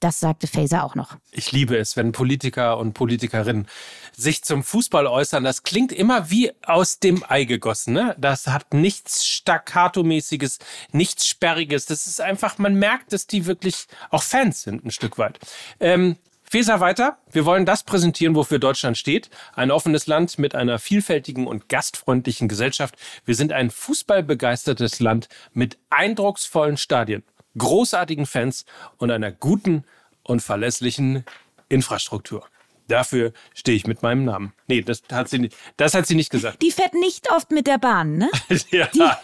das 0.00 0.18
sagte 0.18 0.46
Faser 0.48 0.82
auch 0.82 0.94
noch. 0.94 1.16
Ich 1.30 1.52
liebe 1.52 1.76
es, 1.76 1.96
wenn 1.96 2.10
Politiker 2.10 2.78
und 2.78 2.94
Politikerinnen 2.94 3.68
sich 4.16 4.42
zum 4.42 4.64
Fußball 4.64 5.06
äußern. 5.06 5.44
Das 5.44 5.62
klingt 5.62 5.92
immer 5.92 6.30
wie 6.30 6.50
aus 6.64 6.98
dem 6.98 7.22
Ei 7.28 7.44
gegossen. 7.44 7.92
Ne? 7.92 8.16
Das 8.18 8.48
hat 8.48 8.74
nichts 8.74 9.26
Staccato-mäßiges, 9.26 10.58
nichts 10.90 11.26
Sperriges. 11.26 11.86
Das 11.86 12.06
ist 12.06 12.20
einfach, 12.20 12.58
man 12.58 12.74
merkt, 12.74 13.12
dass 13.12 13.26
die 13.26 13.46
wirklich 13.46 13.86
auch 14.10 14.22
Fans 14.22 14.62
sind, 14.62 14.84
ein 14.84 14.90
Stück 14.90 15.18
weit. 15.18 15.38
Ähm, 15.78 16.16
Feser 16.52 16.80
weiter. 16.80 17.16
Wir 17.30 17.46
wollen 17.46 17.64
das 17.64 17.82
präsentieren, 17.82 18.34
wofür 18.34 18.58
Deutschland 18.58 18.98
steht. 18.98 19.30
Ein 19.54 19.70
offenes 19.70 20.06
Land 20.06 20.38
mit 20.38 20.54
einer 20.54 20.78
vielfältigen 20.78 21.46
und 21.46 21.70
gastfreundlichen 21.70 22.46
Gesellschaft. 22.46 22.94
Wir 23.24 23.34
sind 23.34 23.54
ein 23.54 23.70
fußballbegeistertes 23.70 25.00
Land 25.00 25.30
mit 25.54 25.78
eindrucksvollen 25.88 26.76
Stadien 26.76 27.24
großartigen 27.56 28.26
Fans 28.26 28.66
und 28.98 29.10
einer 29.10 29.32
guten 29.32 29.84
und 30.22 30.42
verlässlichen 30.42 31.24
Infrastruktur. 31.70 32.46
Dafür 32.92 33.32
stehe 33.54 33.74
ich 33.74 33.86
mit 33.86 34.02
meinem 34.02 34.26
Namen. 34.26 34.52
Nee, 34.66 34.82
das 34.82 35.02
hat 35.10 35.30
sie 35.30 35.38
nicht, 35.38 35.56
das 35.78 35.94
hat 35.94 36.06
sie 36.06 36.14
nicht 36.14 36.28
gesagt. 36.28 36.60
Die 36.60 36.70
fährt 36.70 36.92
nicht 36.92 37.30
oft 37.30 37.50
mit 37.50 37.66
der 37.66 37.78
Bahn, 37.78 38.18
ne? 38.18 38.30
ja. 38.70 38.86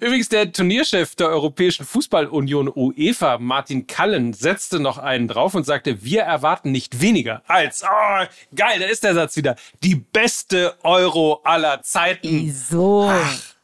Übrigens, 0.00 0.30
der 0.30 0.50
Turnierchef 0.50 1.16
der 1.16 1.28
Europäischen 1.28 1.84
Fußballunion 1.84 2.72
UEFA, 2.74 3.36
Martin 3.36 3.86
Kallen, 3.86 4.32
setzte 4.32 4.80
noch 4.80 4.96
einen 4.96 5.28
drauf 5.28 5.54
und 5.54 5.66
sagte, 5.66 6.02
wir 6.02 6.22
erwarten 6.22 6.72
nicht 6.72 7.02
weniger 7.02 7.42
als, 7.46 7.82
oh, 7.84 8.24
geil, 8.56 8.78
da 8.78 8.86
ist 8.86 9.04
der 9.04 9.12
Satz 9.12 9.36
wieder, 9.36 9.56
die 9.82 9.96
beste 9.96 10.78
Euro 10.82 11.42
aller 11.44 11.82
Zeiten. 11.82 12.40
Wieso? 12.40 13.10
Ach, 13.12 13.54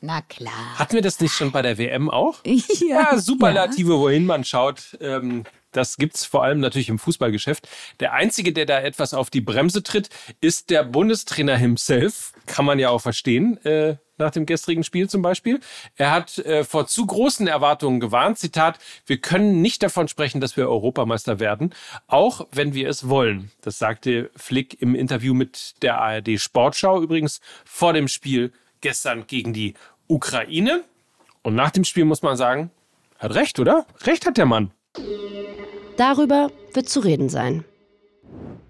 na 0.00 0.22
klar. 0.22 0.76
Hatten 0.76 0.94
wir 0.94 1.02
das 1.02 1.20
nicht 1.20 1.34
schon 1.34 1.50
bei 1.52 1.62
der 1.62 1.78
WM 1.78 2.08
auch? 2.10 2.40
ja, 2.44 3.12
ja 3.12 3.18
Superlative, 3.18 3.92
ja. 3.92 3.98
wohin 3.98 4.26
man 4.26 4.44
schaut. 4.44 4.96
Ähm, 5.00 5.44
das 5.72 5.96
es 5.98 6.24
vor 6.24 6.44
allem 6.44 6.60
natürlich 6.60 6.88
im 6.88 6.98
Fußballgeschäft. 6.98 7.68
Der 8.00 8.12
Einzige, 8.12 8.52
der 8.52 8.66
da 8.66 8.80
etwas 8.80 9.14
auf 9.14 9.30
die 9.30 9.40
Bremse 9.40 9.82
tritt, 9.82 10.08
ist 10.40 10.70
der 10.70 10.84
Bundestrainer 10.84 11.56
himself. 11.56 12.32
Kann 12.46 12.64
man 12.64 12.78
ja 12.78 12.90
auch 12.90 13.00
verstehen. 13.00 13.58
Äh, 13.64 13.96
nach 14.18 14.30
dem 14.30 14.46
gestrigen 14.46 14.84
Spiel 14.84 15.08
zum 15.08 15.22
Beispiel. 15.22 15.60
Er 15.96 16.10
hat 16.10 16.38
äh, 16.38 16.64
vor 16.64 16.86
zu 16.86 17.06
großen 17.06 17.46
Erwartungen 17.46 18.00
gewarnt. 18.00 18.38
Zitat, 18.38 18.78
wir 19.06 19.18
können 19.18 19.62
nicht 19.62 19.82
davon 19.82 20.08
sprechen, 20.08 20.40
dass 20.40 20.56
wir 20.56 20.68
Europameister 20.68 21.38
werden, 21.38 21.74
auch 22.06 22.46
wenn 22.52 22.74
wir 22.74 22.88
es 22.88 23.08
wollen. 23.08 23.50
Das 23.62 23.78
sagte 23.78 24.30
Flick 24.36 24.80
im 24.82 24.94
Interview 24.94 25.34
mit 25.34 25.80
der 25.82 26.00
ARD 26.00 26.40
Sportschau 26.40 27.00
übrigens 27.00 27.40
vor 27.64 27.92
dem 27.92 28.08
Spiel 28.08 28.52
gestern 28.80 29.26
gegen 29.26 29.52
die 29.52 29.74
Ukraine. 30.08 30.84
Und 31.42 31.54
nach 31.54 31.70
dem 31.70 31.84
Spiel 31.84 32.04
muss 32.04 32.22
man 32.22 32.36
sagen, 32.36 32.70
hat 33.18 33.34
recht, 33.34 33.58
oder? 33.58 33.86
Recht 34.04 34.26
hat 34.26 34.36
der 34.36 34.46
Mann. 34.46 34.72
Darüber 35.96 36.50
wird 36.72 36.88
zu 36.88 37.00
reden 37.00 37.28
sein. 37.28 37.64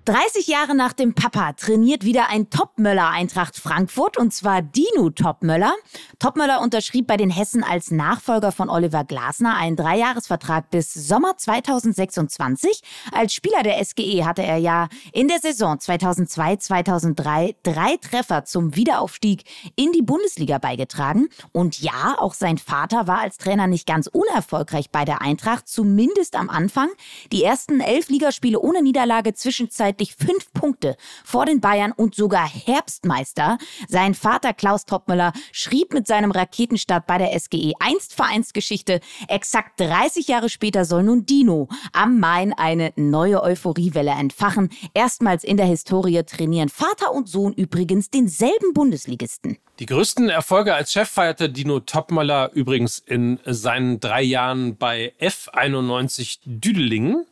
30 0.08 0.46
Jahre 0.46 0.74
nach 0.74 0.94
dem 0.94 1.12
Papa 1.12 1.52
trainiert 1.52 2.02
wieder 2.02 2.30
ein 2.30 2.48
Topmöller 2.48 3.10
Eintracht 3.10 3.56
Frankfurt 3.56 4.16
und 4.16 4.32
zwar 4.32 4.62
Dino 4.62 5.10
Topmöller. 5.10 5.74
Topmöller 6.18 6.62
unterschrieb 6.62 7.06
bei 7.06 7.18
den 7.18 7.28
Hessen 7.28 7.62
als 7.62 7.90
Nachfolger 7.90 8.50
von 8.50 8.70
Oliver 8.70 9.04
Glasner 9.04 9.58
einen 9.58 9.76
Dreijahresvertrag 9.76 10.70
bis 10.70 10.94
Sommer 10.94 11.36
2026. 11.36 12.80
Als 13.12 13.34
Spieler 13.34 13.62
der 13.62 13.84
SGE 13.84 14.24
hatte 14.24 14.42
er 14.42 14.56
ja 14.56 14.88
in 15.12 15.28
der 15.28 15.40
Saison 15.40 15.76
2002-2003 15.76 17.56
drei 17.62 17.98
Treffer 17.98 18.46
zum 18.46 18.76
Wiederaufstieg 18.76 19.44
in 19.76 19.92
die 19.92 20.00
Bundesliga 20.00 20.56
beigetragen. 20.56 21.28
Und 21.52 21.82
ja, 21.82 22.16
auch 22.16 22.32
sein 22.32 22.56
Vater 22.56 23.08
war 23.08 23.18
als 23.18 23.36
Trainer 23.36 23.66
nicht 23.66 23.86
ganz 23.86 24.06
unerfolgreich 24.06 24.90
bei 24.90 25.04
der 25.04 25.20
Eintracht, 25.20 25.68
zumindest 25.68 26.34
am 26.34 26.48
Anfang. 26.48 26.88
Die 27.30 27.44
ersten 27.44 27.80
elf 27.80 28.08
Ligaspiele 28.08 28.58
ohne 28.58 28.80
Niederlage 28.80 29.34
zwischenzeitlich 29.34 29.97
zwischenzeitlich 29.98 30.14
fünf 30.14 30.52
Punkte 30.52 30.96
vor 31.24 31.46
den 31.46 31.60
Bayern 31.60 31.92
und 31.92 32.14
sogar 32.14 32.48
Herbstmeister. 32.48 33.58
Sein 33.88 34.14
Vater 34.14 34.52
Klaus 34.52 34.84
Toppmüller 34.84 35.32
schrieb 35.52 35.92
mit 35.92 36.06
seinem 36.06 36.30
Raketenstart 36.30 37.06
bei 37.06 37.18
der 37.18 37.38
SGE 37.38 37.72
einst 37.80 38.14
Vereinsgeschichte. 38.14 39.00
Exakt 39.28 39.80
30 39.80 40.28
Jahre 40.28 40.48
später 40.48 40.84
soll 40.84 41.02
nun 41.02 41.26
Dino 41.26 41.68
am 41.92 42.18
Main 42.18 42.52
eine 42.52 42.92
neue 42.96 43.42
Euphoriewelle 43.42 44.12
entfachen. 44.12 44.70
Erstmals 44.94 45.44
in 45.44 45.56
der 45.56 45.66
Historie 45.66 46.22
trainieren 46.24 46.68
Vater 46.68 47.12
und 47.12 47.28
Sohn 47.28 47.52
übrigens 47.52 48.10
denselben 48.10 48.72
Bundesligisten. 48.74 49.58
Die 49.78 49.86
größten 49.86 50.28
Erfolge 50.28 50.74
als 50.74 50.92
Chef 50.92 51.08
feierte 51.08 51.48
Dino 51.48 51.80
Topmöller 51.80 52.50
übrigens 52.52 52.98
in 52.98 53.38
seinen 53.44 54.00
drei 54.00 54.22
Jahren 54.22 54.76
bei 54.76 55.12
F91 55.20 56.38
Düdelingen. 56.44 57.26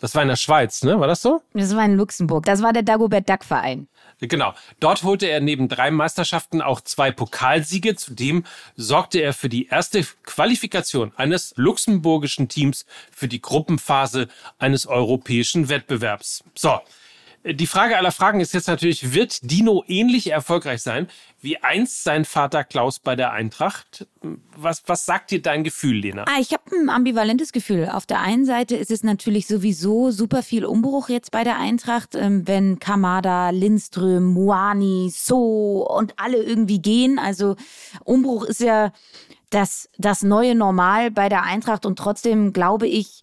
Das 0.00 0.14
war 0.14 0.22
in 0.22 0.28
der 0.28 0.36
Schweiz, 0.36 0.82
ne? 0.82 0.98
War 0.98 1.06
das 1.06 1.22
so? 1.22 1.42
Das 1.52 1.76
war 1.76 1.84
in 1.84 1.96
Luxemburg. 1.96 2.46
Das 2.46 2.62
war 2.62 2.72
der 2.72 2.82
Dagobert 2.82 3.28
Duck 3.28 3.44
Verein. 3.44 3.86
Genau. 4.20 4.54
Dort 4.80 5.02
holte 5.02 5.26
er 5.26 5.40
neben 5.40 5.68
drei 5.68 5.90
Meisterschaften 5.90 6.62
auch 6.62 6.80
zwei 6.80 7.10
Pokalsiege. 7.12 7.96
Zudem 7.96 8.44
sorgte 8.76 9.20
er 9.20 9.32
für 9.34 9.48
die 9.48 9.66
erste 9.68 10.04
Qualifikation 10.24 11.12
eines 11.16 11.52
luxemburgischen 11.56 12.48
Teams 12.48 12.86
für 13.12 13.28
die 13.28 13.42
Gruppenphase 13.42 14.28
eines 14.58 14.86
europäischen 14.86 15.68
Wettbewerbs. 15.68 16.44
So. 16.54 16.80
Die 17.44 17.66
Frage 17.66 17.96
aller 17.96 18.12
Fragen 18.12 18.40
ist 18.40 18.52
jetzt 18.52 18.68
natürlich, 18.68 19.14
wird 19.14 19.50
Dino 19.50 19.82
ähnlich 19.86 20.30
erfolgreich 20.30 20.82
sein 20.82 21.08
wie 21.42 21.56
einst 21.62 22.04
sein 22.04 22.24
Vater 22.24 22.64
Klaus 22.64 22.98
bei 22.98 23.16
der 23.16 23.32
Eintracht? 23.32 24.06
Was, 24.56 24.82
was 24.86 25.06
sagt 25.06 25.30
dir 25.30 25.40
dein 25.40 25.64
Gefühl, 25.64 25.96
Lena? 25.96 26.24
Ah, 26.28 26.38
ich 26.38 26.52
habe 26.52 26.64
ein 26.76 26.90
ambivalentes 26.90 27.52
Gefühl. 27.52 27.88
Auf 27.88 28.04
der 28.04 28.20
einen 28.20 28.44
Seite 28.44 28.76
ist 28.76 28.90
es 28.90 29.02
natürlich 29.02 29.46
sowieso 29.46 30.10
super 30.10 30.42
viel 30.42 30.66
Umbruch 30.66 31.08
jetzt 31.08 31.30
bei 31.30 31.42
der 31.42 31.58
Eintracht, 31.58 32.14
ähm, 32.14 32.46
wenn 32.46 32.78
Kamada, 32.78 33.50
Lindström, 33.50 34.34
Moani, 34.34 35.10
So 35.14 35.88
und 35.88 36.14
alle 36.18 36.42
irgendwie 36.42 36.82
gehen. 36.82 37.18
Also 37.18 37.56
Umbruch 38.04 38.44
ist 38.44 38.60
ja 38.60 38.92
das, 39.48 39.88
das 39.96 40.22
neue 40.22 40.54
Normal 40.54 41.10
bei 41.10 41.30
der 41.30 41.44
Eintracht 41.44 41.86
und 41.86 41.98
trotzdem 41.98 42.52
glaube 42.52 42.86
ich, 42.86 43.22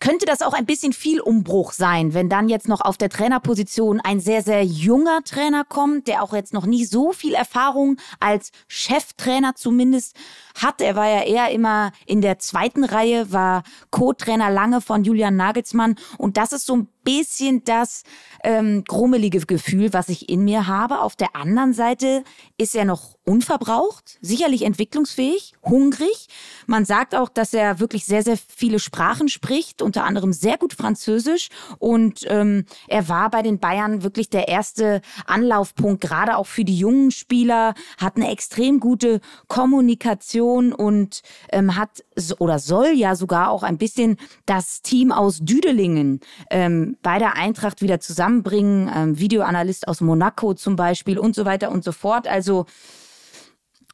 könnte 0.00 0.26
das 0.26 0.42
auch 0.42 0.52
ein 0.52 0.66
bisschen 0.66 0.92
viel 0.92 1.20
Umbruch 1.20 1.72
sein, 1.72 2.14
wenn 2.14 2.28
dann 2.28 2.48
jetzt 2.48 2.68
noch 2.68 2.80
auf 2.80 2.98
der 2.98 3.08
Trainerposition 3.08 4.00
ein 4.00 4.20
sehr, 4.20 4.42
sehr 4.42 4.64
junger 4.64 5.22
Trainer 5.24 5.64
kommt, 5.64 6.06
der 6.06 6.22
auch 6.22 6.34
jetzt 6.34 6.52
noch 6.52 6.66
nie 6.66 6.84
so 6.84 7.12
viel 7.12 7.34
Erfahrung 7.34 7.96
als 8.20 8.50
Cheftrainer 8.68 9.54
zumindest 9.54 10.16
hat. 10.54 10.80
Er 10.80 10.96
war 10.96 11.08
ja 11.08 11.22
eher 11.22 11.50
immer 11.50 11.92
in 12.06 12.20
der 12.20 12.38
zweiten 12.38 12.84
Reihe, 12.84 13.32
war 13.32 13.62
Co-Trainer 13.90 14.50
lange 14.50 14.80
von 14.80 15.04
Julian 15.04 15.36
Nagelsmann. 15.36 15.96
Und 16.18 16.36
das 16.36 16.52
ist 16.52 16.66
so 16.66 16.76
ein 16.76 16.88
bisschen 17.06 17.62
das 17.64 18.02
ähm, 18.42 18.84
grummelige 18.84 19.40
Gefühl, 19.40 19.92
was 19.92 20.08
ich 20.08 20.28
in 20.28 20.44
mir 20.44 20.66
habe. 20.66 21.00
Auf 21.00 21.16
der 21.16 21.36
anderen 21.36 21.72
Seite 21.72 22.24
ist 22.58 22.74
er 22.74 22.84
noch 22.84 23.16
unverbraucht, 23.24 24.18
sicherlich 24.20 24.62
entwicklungsfähig, 24.62 25.54
hungrig. 25.62 26.28
Man 26.66 26.84
sagt 26.84 27.14
auch, 27.14 27.28
dass 27.28 27.54
er 27.54 27.80
wirklich 27.80 28.04
sehr, 28.04 28.22
sehr 28.22 28.36
viele 28.36 28.78
Sprachen 28.78 29.28
spricht, 29.28 29.82
unter 29.86 30.04
anderem 30.04 30.32
sehr 30.32 30.58
gut 30.58 30.74
Französisch. 30.74 31.48
Und 31.78 32.26
ähm, 32.28 32.66
er 32.88 33.08
war 33.08 33.30
bei 33.30 33.40
den 33.40 33.58
Bayern 33.58 34.02
wirklich 34.02 34.28
der 34.28 34.48
erste 34.48 35.00
Anlaufpunkt, 35.26 36.02
gerade 36.02 36.36
auch 36.36 36.46
für 36.46 36.64
die 36.64 36.76
jungen 36.76 37.10
Spieler, 37.10 37.74
hat 37.96 38.16
eine 38.16 38.30
extrem 38.30 38.80
gute 38.80 39.20
Kommunikation 39.46 40.72
und 40.74 41.22
ähm, 41.50 41.76
hat 41.76 42.04
oder 42.38 42.58
soll 42.58 42.88
ja 42.94 43.14
sogar 43.14 43.50
auch 43.50 43.62
ein 43.62 43.78
bisschen 43.78 44.16
das 44.44 44.82
Team 44.82 45.12
aus 45.12 45.38
Düdelingen 45.40 46.20
ähm, 46.50 46.96
bei 47.02 47.18
der 47.18 47.36
Eintracht 47.36 47.80
wieder 47.80 48.00
zusammenbringen. 48.00 48.90
Ähm, 48.94 49.18
Videoanalyst 49.18 49.88
aus 49.88 50.00
Monaco 50.00 50.54
zum 50.54 50.76
Beispiel 50.76 51.18
und 51.18 51.34
so 51.34 51.44
weiter 51.44 51.70
und 51.70 51.84
so 51.84 51.92
fort. 51.92 52.26
Also 52.26 52.66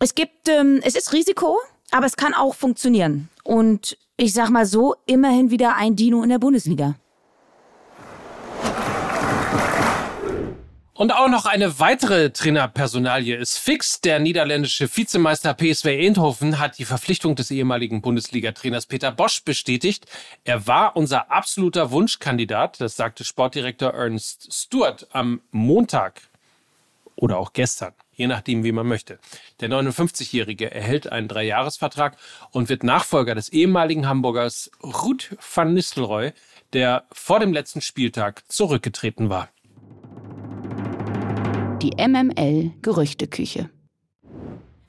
es 0.00 0.14
gibt, 0.14 0.48
ähm, 0.48 0.80
es 0.82 0.96
ist 0.96 1.12
Risiko, 1.12 1.58
aber 1.90 2.06
es 2.06 2.16
kann 2.16 2.34
auch 2.34 2.54
funktionieren. 2.54 3.28
Und 3.44 3.98
ich 4.22 4.34
sag 4.34 4.50
mal 4.50 4.66
so, 4.66 4.94
immerhin 5.04 5.50
wieder 5.50 5.74
ein 5.74 5.96
Dino 5.96 6.22
in 6.22 6.28
der 6.28 6.38
Bundesliga. 6.38 6.94
Und 10.94 11.10
auch 11.10 11.28
noch 11.28 11.46
eine 11.46 11.80
weitere 11.80 12.30
Trainerpersonalie 12.30 13.34
ist 13.34 13.58
fix. 13.58 14.00
Der 14.00 14.20
niederländische 14.20 14.88
Vizemeister 14.96 15.54
PSV 15.54 15.86
Eindhoven 15.86 16.60
hat 16.60 16.78
die 16.78 16.84
Verpflichtung 16.84 17.34
des 17.34 17.50
ehemaligen 17.50 18.00
Bundesliga-Trainers 18.00 18.86
Peter 18.86 19.10
Bosch 19.10 19.42
bestätigt. 19.42 20.06
Er 20.44 20.68
war 20.68 20.94
unser 20.94 21.32
absoluter 21.32 21.90
Wunschkandidat, 21.90 22.80
das 22.80 22.94
sagte 22.94 23.24
Sportdirektor 23.24 23.92
Ernst 23.92 24.52
Stewart 24.52 25.08
am 25.10 25.40
Montag 25.50 26.20
oder 27.16 27.38
auch 27.38 27.52
gestern, 27.52 27.94
je 28.22 28.28
nachdem, 28.28 28.64
wie 28.64 28.72
man 28.72 28.86
möchte. 28.86 29.18
Der 29.60 29.68
59-Jährige 29.68 30.70
erhält 30.70 31.10
einen 31.10 31.28
Dreijahresvertrag 31.28 32.16
und 32.50 32.68
wird 32.68 32.84
Nachfolger 32.84 33.34
des 33.34 33.48
ehemaligen 33.50 34.06
Hamburgers 34.08 34.70
Ruud 34.82 35.36
van 35.54 35.74
Nistelrooy, 35.74 36.32
der 36.72 37.04
vor 37.12 37.40
dem 37.40 37.52
letzten 37.52 37.80
Spieltag 37.80 38.44
zurückgetreten 38.48 39.28
war 39.28 39.48
die 41.82 41.96
MML 41.98 42.70
Gerüchteküche. 42.80 43.68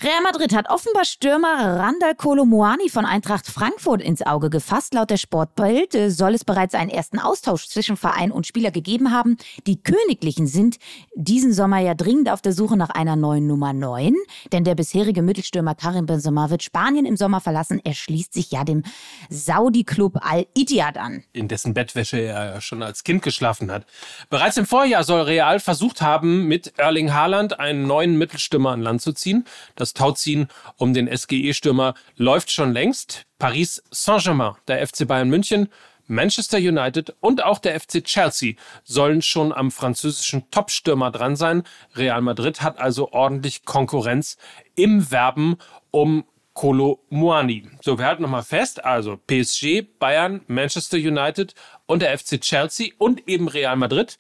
Real 0.04 0.22
Madrid 0.22 0.54
hat 0.54 0.70
offenbar 0.70 1.06
Stürmer 1.06 1.80
Randall 1.80 2.14
Colomuani 2.16 2.90
von 2.90 3.06
Eintracht 3.06 3.48
Frankfurt 3.48 4.02
ins 4.02 4.22
Auge 4.22 4.50
gefasst. 4.50 4.94
Laut 4.94 5.10
der 5.10 5.16
Sportbild 5.16 5.96
äh, 5.96 6.10
soll 6.12 6.34
es 6.34 6.44
bereits 6.44 6.76
einen 6.76 6.90
ersten 6.90 7.20
Austausch 7.20 7.68
zwischen 7.68 7.96
Verein 7.96 8.30
und 8.30 8.46
Spieler 8.46 8.72
gegeben 8.72 9.12
haben. 9.14 9.38
Die 9.66 9.82
Königlichen 9.82 10.46
sind 10.46 10.76
diesen 11.16 11.54
Sommer 11.54 11.80
ja 11.80 11.94
dringend 11.94 12.30
auf 12.30 12.42
der 12.42 12.52
Suche 12.52 12.76
nach 12.76 12.90
einer 12.90 13.16
neuen 13.16 13.48
Nummer 13.48 13.72
9, 13.72 14.14
denn 14.52 14.66
der 14.66 14.76
bisherige 14.76 15.22
Mittelstürmer 15.22 15.74
Karim 15.74 16.06
Benzema 16.06 16.50
wird 16.50 16.64
Spanien 16.64 17.06
im 17.06 17.16
Sommer 17.16 17.40
verlassen. 17.40 17.80
Er 17.86 17.94
schließt 17.94 18.34
sich 18.34 18.52
ja 18.52 18.66
dem 18.66 18.84
Saudi-Club 19.30 20.20
Al-Ittihad 20.22 20.98
an. 20.98 21.24
In 21.32 21.48
dessen 21.48 21.74
Bettwäsche 21.74 22.20
er 22.20 22.60
schon 22.60 22.84
als 22.84 23.06
Kind 23.06 23.22
geschlafen 23.24 23.72
hat. 23.72 23.86
Bereits 24.30 24.58
im 24.58 24.66
Vorjahr 24.66 25.06
soll 25.06 25.22
Real 25.22 25.62
versucht 25.62 26.02
haben, 26.02 26.50
mit 26.50 26.78
Erling 26.78 27.14
Haaland 27.14 27.58
einen 27.58 27.88
neuen 27.88 28.18
Mittelstürmer 28.18 28.72
an 28.72 28.82
Land 28.82 29.02
zu 29.02 29.14
ziehen. 29.14 29.46
Das 29.78 29.93
Tauziehen 29.94 30.48
um 30.78 30.94
den 30.94 31.08
SGE-Stürmer 31.08 31.94
läuft 32.16 32.52
schon 32.52 32.74
längst. 32.74 33.26
Paris 33.40 33.84
Saint-Germain, 33.92 34.56
der 34.68 34.86
FC 34.86 35.08
Bayern 35.08 35.30
München, 35.30 35.70
Manchester 36.08 36.58
United 36.58 37.16
und 37.22 37.44
auch 37.44 37.60
der 37.60 37.80
FC 37.80 38.04
Chelsea 38.04 38.56
sollen 38.84 39.22
schon 39.22 39.54
am 39.54 39.72
französischen 39.72 40.50
Top-Stürmer 40.52 41.12
dran 41.12 41.36
sein. 41.36 41.64
Real 41.96 42.22
Madrid 42.22 42.62
hat 42.62 42.78
also 42.78 43.12
ordentlich 43.14 43.66
Konkurrenz 43.66 44.38
im 44.76 45.12
Werben 45.12 45.58
um 45.92 46.26
Kolo 46.54 47.04
Muani. 47.10 47.68
So, 47.82 47.98
wir 47.98 48.06
halten 48.06 48.22
nochmal 48.22 48.44
fest, 48.44 48.84
also 48.84 49.18
PSG, 49.18 49.82
Bayern, 49.98 50.42
Manchester 50.48 50.98
United 50.98 51.56
und 51.86 52.02
der 52.02 52.18
FC 52.18 52.40
Chelsea 52.40 52.90
und 52.98 53.28
eben 53.28 53.48
Real 53.48 53.76
Madrid. 53.76 54.18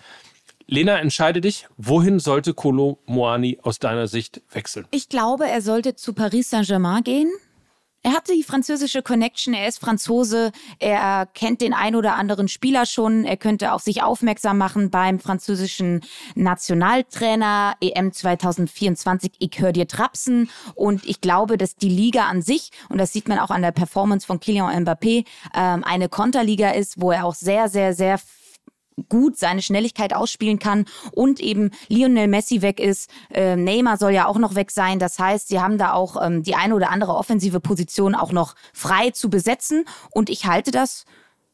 Lena, 0.67 0.99
entscheide 0.99 1.41
dich, 1.41 1.67
wohin 1.77 2.19
sollte 2.19 2.53
Kolo 2.53 2.99
Moani 3.05 3.59
aus 3.61 3.79
deiner 3.79 4.07
Sicht 4.07 4.41
wechseln? 4.51 4.87
Ich 4.91 5.09
glaube, 5.09 5.47
er 5.47 5.61
sollte 5.61 5.95
zu 5.95 6.13
Paris 6.13 6.49
Saint-Germain 6.49 7.03
gehen. 7.03 7.31
Er 8.05 8.11
hat 8.11 8.27
die 8.27 8.43
französische 8.43 9.01
Connection, 9.01 9.53
er 9.53 9.65
ist 9.65 9.79
Franzose, 9.79 10.51
er 10.77 11.25
kennt 11.25 11.61
den 11.61 11.73
ein 11.73 11.95
oder 11.95 12.15
anderen 12.15 12.49
Spieler 12.49 12.85
schon, 12.85 13.23
er 13.23 13.37
könnte 13.37 13.71
auf 13.71 13.81
sich 13.81 14.03
aufmerksam 14.03 14.57
machen 14.57 14.89
beim 14.89 15.19
französischen 15.21 16.01
Nationaltrainer 16.35 17.75
EM 17.79 18.11
2024. 18.11 19.31
Ich 19.39 19.57
höre 19.57 19.71
dir 19.71 19.87
trapsen 19.87 20.49
und 20.75 21.05
ich 21.05 21.21
glaube, 21.21 21.57
dass 21.57 21.77
die 21.77 21.87
Liga 21.87 22.27
an 22.27 22.41
sich, 22.41 22.71
und 22.89 22.97
das 22.97 23.13
sieht 23.13 23.29
man 23.29 23.39
auch 23.39 23.51
an 23.51 23.61
der 23.61 23.71
Performance 23.71 24.27
von 24.27 24.41
Kylian 24.41 24.83
Mbappé, 24.83 25.25
ähm, 25.55 25.85
eine 25.85 26.09
Konterliga 26.09 26.71
ist, 26.71 26.99
wo 26.99 27.11
er 27.11 27.23
auch 27.23 27.35
sehr, 27.35 27.69
sehr, 27.69 27.93
sehr 27.93 28.19
gut 29.09 29.37
seine 29.37 29.61
Schnelligkeit 29.61 30.13
ausspielen 30.15 30.59
kann 30.59 30.85
und 31.11 31.39
eben 31.39 31.71
Lionel 31.87 32.27
Messi 32.27 32.61
weg 32.61 32.79
ist. 32.79 33.09
Äh, 33.31 33.55
Neymar 33.55 33.97
soll 33.97 34.11
ja 34.11 34.27
auch 34.27 34.37
noch 34.37 34.55
weg 34.55 34.71
sein. 34.71 34.99
Das 34.99 35.19
heißt, 35.19 35.47
sie 35.47 35.59
haben 35.59 35.77
da 35.77 35.93
auch 35.93 36.21
ähm, 36.21 36.43
die 36.43 36.55
eine 36.55 36.75
oder 36.75 36.89
andere 36.89 37.15
offensive 37.15 37.59
Position 37.59 38.15
auch 38.15 38.31
noch 38.31 38.55
frei 38.73 39.11
zu 39.11 39.29
besetzen. 39.29 39.85
Und 40.11 40.29
ich 40.29 40.45
halte 40.45 40.71
das 40.71 41.05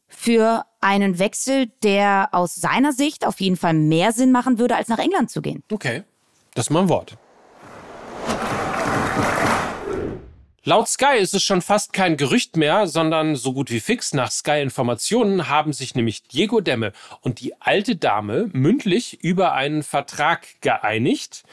für 0.08 0.64
einen 0.80 1.18
Wechsel, 1.18 1.70
der 1.82 2.28
aus 2.32 2.54
seiner 2.54 2.92
Sicht 2.92 3.26
auf 3.26 3.40
jeden 3.40 3.56
Fall 3.56 3.74
mehr 3.74 4.12
Sinn 4.12 4.32
machen 4.32 4.58
würde, 4.58 4.76
als 4.76 4.88
nach 4.88 4.98
England 4.98 5.30
zu 5.30 5.40
gehen. 5.40 5.62
Okay, 5.70 6.02
das 6.54 6.66
ist 6.66 6.70
mein 6.70 6.88
Wort. 6.88 7.16
Laut 10.62 10.88
Sky 10.88 11.16
ist 11.18 11.32
es 11.32 11.42
schon 11.42 11.62
fast 11.62 11.94
kein 11.94 12.18
Gerücht 12.18 12.58
mehr, 12.58 12.86
sondern 12.86 13.34
so 13.34 13.54
gut 13.54 13.70
wie 13.70 13.80
fix. 13.80 14.12
Nach 14.12 14.30
Sky-Informationen 14.30 15.48
haben 15.48 15.72
sich 15.72 15.94
nämlich 15.94 16.24
Diego 16.24 16.60
Demme 16.60 16.92
und 17.22 17.40
die 17.40 17.58
alte 17.62 17.96
Dame 17.96 18.50
mündlich 18.52 19.24
über 19.24 19.54
einen 19.54 19.82
Vertrag 19.82 20.46
geeinigt. 20.60 21.44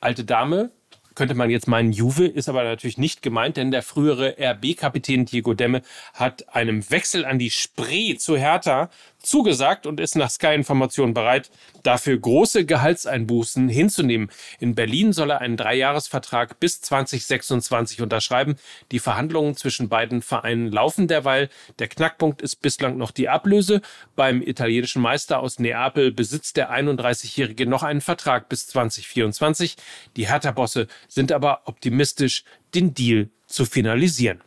Alte 0.00 0.24
Dame 0.24 0.70
könnte 1.14 1.34
man 1.34 1.50
jetzt 1.50 1.68
meinen, 1.68 1.92
Juve 1.92 2.24
ist 2.24 2.48
aber 2.48 2.64
natürlich 2.64 2.96
nicht 2.96 3.20
gemeint, 3.20 3.58
denn 3.58 3.70
der 3.70 3.82
frühere 3.82 4.36
RB-Kapitän 4.40 5.26
Diego 5.26 5.52
Demme 5.52 5.82
hat 6.14 6.54
einem 6.54 6.90
Wechsel 6.90 7.26
an 7.26 7.38
die 7.38 7.50
Spree 7.50 8.16
zu 8.16 8.38
Hertha 8.38 8.88
zugesagt 9.22 9.86
und 9.86 10.00
ist 10.00 10.16
nach 10.16 10.30
Sky-Informationen 10.30 11.14
bereit, 11.14 11.50
dafür 11.82 12.18
große 12.18 12.64
Gehaltseinbußen 12.64 13.68
hinzunehmen. 13.68 14.30
In 14.58 14.74
Berlin 14.74 15.12
soll 15.12 15.30
er 15.30 15.40
einen 15.40 15.56
Dreijahresvertrag 15.56 16.60
bis 16.60 16.80
2026 16.80 18.02
unterschreiben. 18.02 18.56
Die 18.92 18.98
Verhandlungen 18.98 19.56
zwischen 19.56 19.88
beiden 19.88 20.22
Vereinen 20.22 20.70
laufen 20.70 21.08
derweil. 21.08 21.48
Der 21.78 21.88
Knackpunkt 21.88 22.42
ist 22.42 22.56
bislang 22.56 22.96
noch 22.96 23.10
die 23.10 23.28
Ablöse. 23.28 23.80
Beim 24.16 24.42
italienischen 24.42 25.02
Meister 25.02 25.40
aus 25.40 25.58
Neapel 25.58 26.12
besitzt 26.12 26.56
der 26.56 26.72
31-Jährige 26.72 27.66
noch 27.66 27.82
einen 27.82 28.00
Vertrag 28.00 28.48
bis 28.48 28.66
2024. 28.68 29.76
Die 30.16 30.28
Hertha-Bosse 30.28 30.86
sind 31.08 31.32
aber 31.32 31.62
optimistisch, 31.64 32.44
den 32.74 32.94
Deal 32.94 33.28
zu 33.46 33.64
finalisieren. 33.64 34.40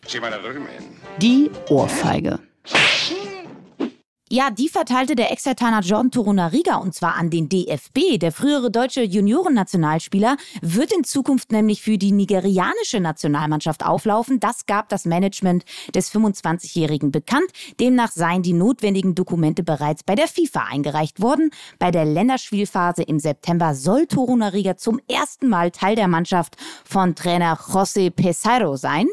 Die 1.21 1.51
Ohrfeige. 1.69 2.39
Ja, 4.33 4.49
die 4.49 4.67
verteilte 4.67 5.13
der 5.13 5.31
Exertaner 5.31 5.81
John 5.81 6.09
Torunariga 6.09 6.77
und 6.77 6.95
zwar 6.95 7.17
an 7.17 7.29
den 7.29 7.49
DFB. 7.49 8.17
Der 8.17 8.31
frühere 8.31 8.71
deutsche 8.71 9.03
Juniorennationalspieler 9.03 10.37
wird 10.59 10.91
in 10.91 11.03
Zukunft 11.03 11.51
nämlich 11.51 11.83
für 11.83 11.99
die 11.99 12.11
nigerianische 12.11 12.99
Nationalmannschaft 12.99 13.85
auflaufen. 13.85 14.39
Das 14.39 14.65
gab 14.65 14.89
das 14.89 15.05
Management 15.05 15.65
des 15.93 16.11
25-Jährigen 16.11 17.11
bekannt. 17.11 17.45
Demnach 17.79 18.09
seien 18.09 18.41
die 18.41 18.53
notwendigen 18.53 19.13
Dokumente 19.13 19.61
bereits 19.61 20.01
bei 20.01 20.15
der 20.15 20.27
FIFA 20.27 20.63
eingereicht 20.71 21.21
worden. 21.21 21.51
Bei 21.77 21.91
der 21.91 22.05
Länderspielphase 22.05 23.03
im 23.03 23.19
September 23.19 23.75
soll 23.75 24.07
Torunariga 24.07 24.77
zum 24.77 24.99
ersten 25.07 25.47
Mal 25.47 25.69
Teil 25.69 25.95
der 25.95 26.07
Mannschaft 26.07 26.55
von 26.83 27.13
Trainer 27.13 27.55
José 27.55 28.09
Pesaro 28.09 28.77
sein. 28.77 29.09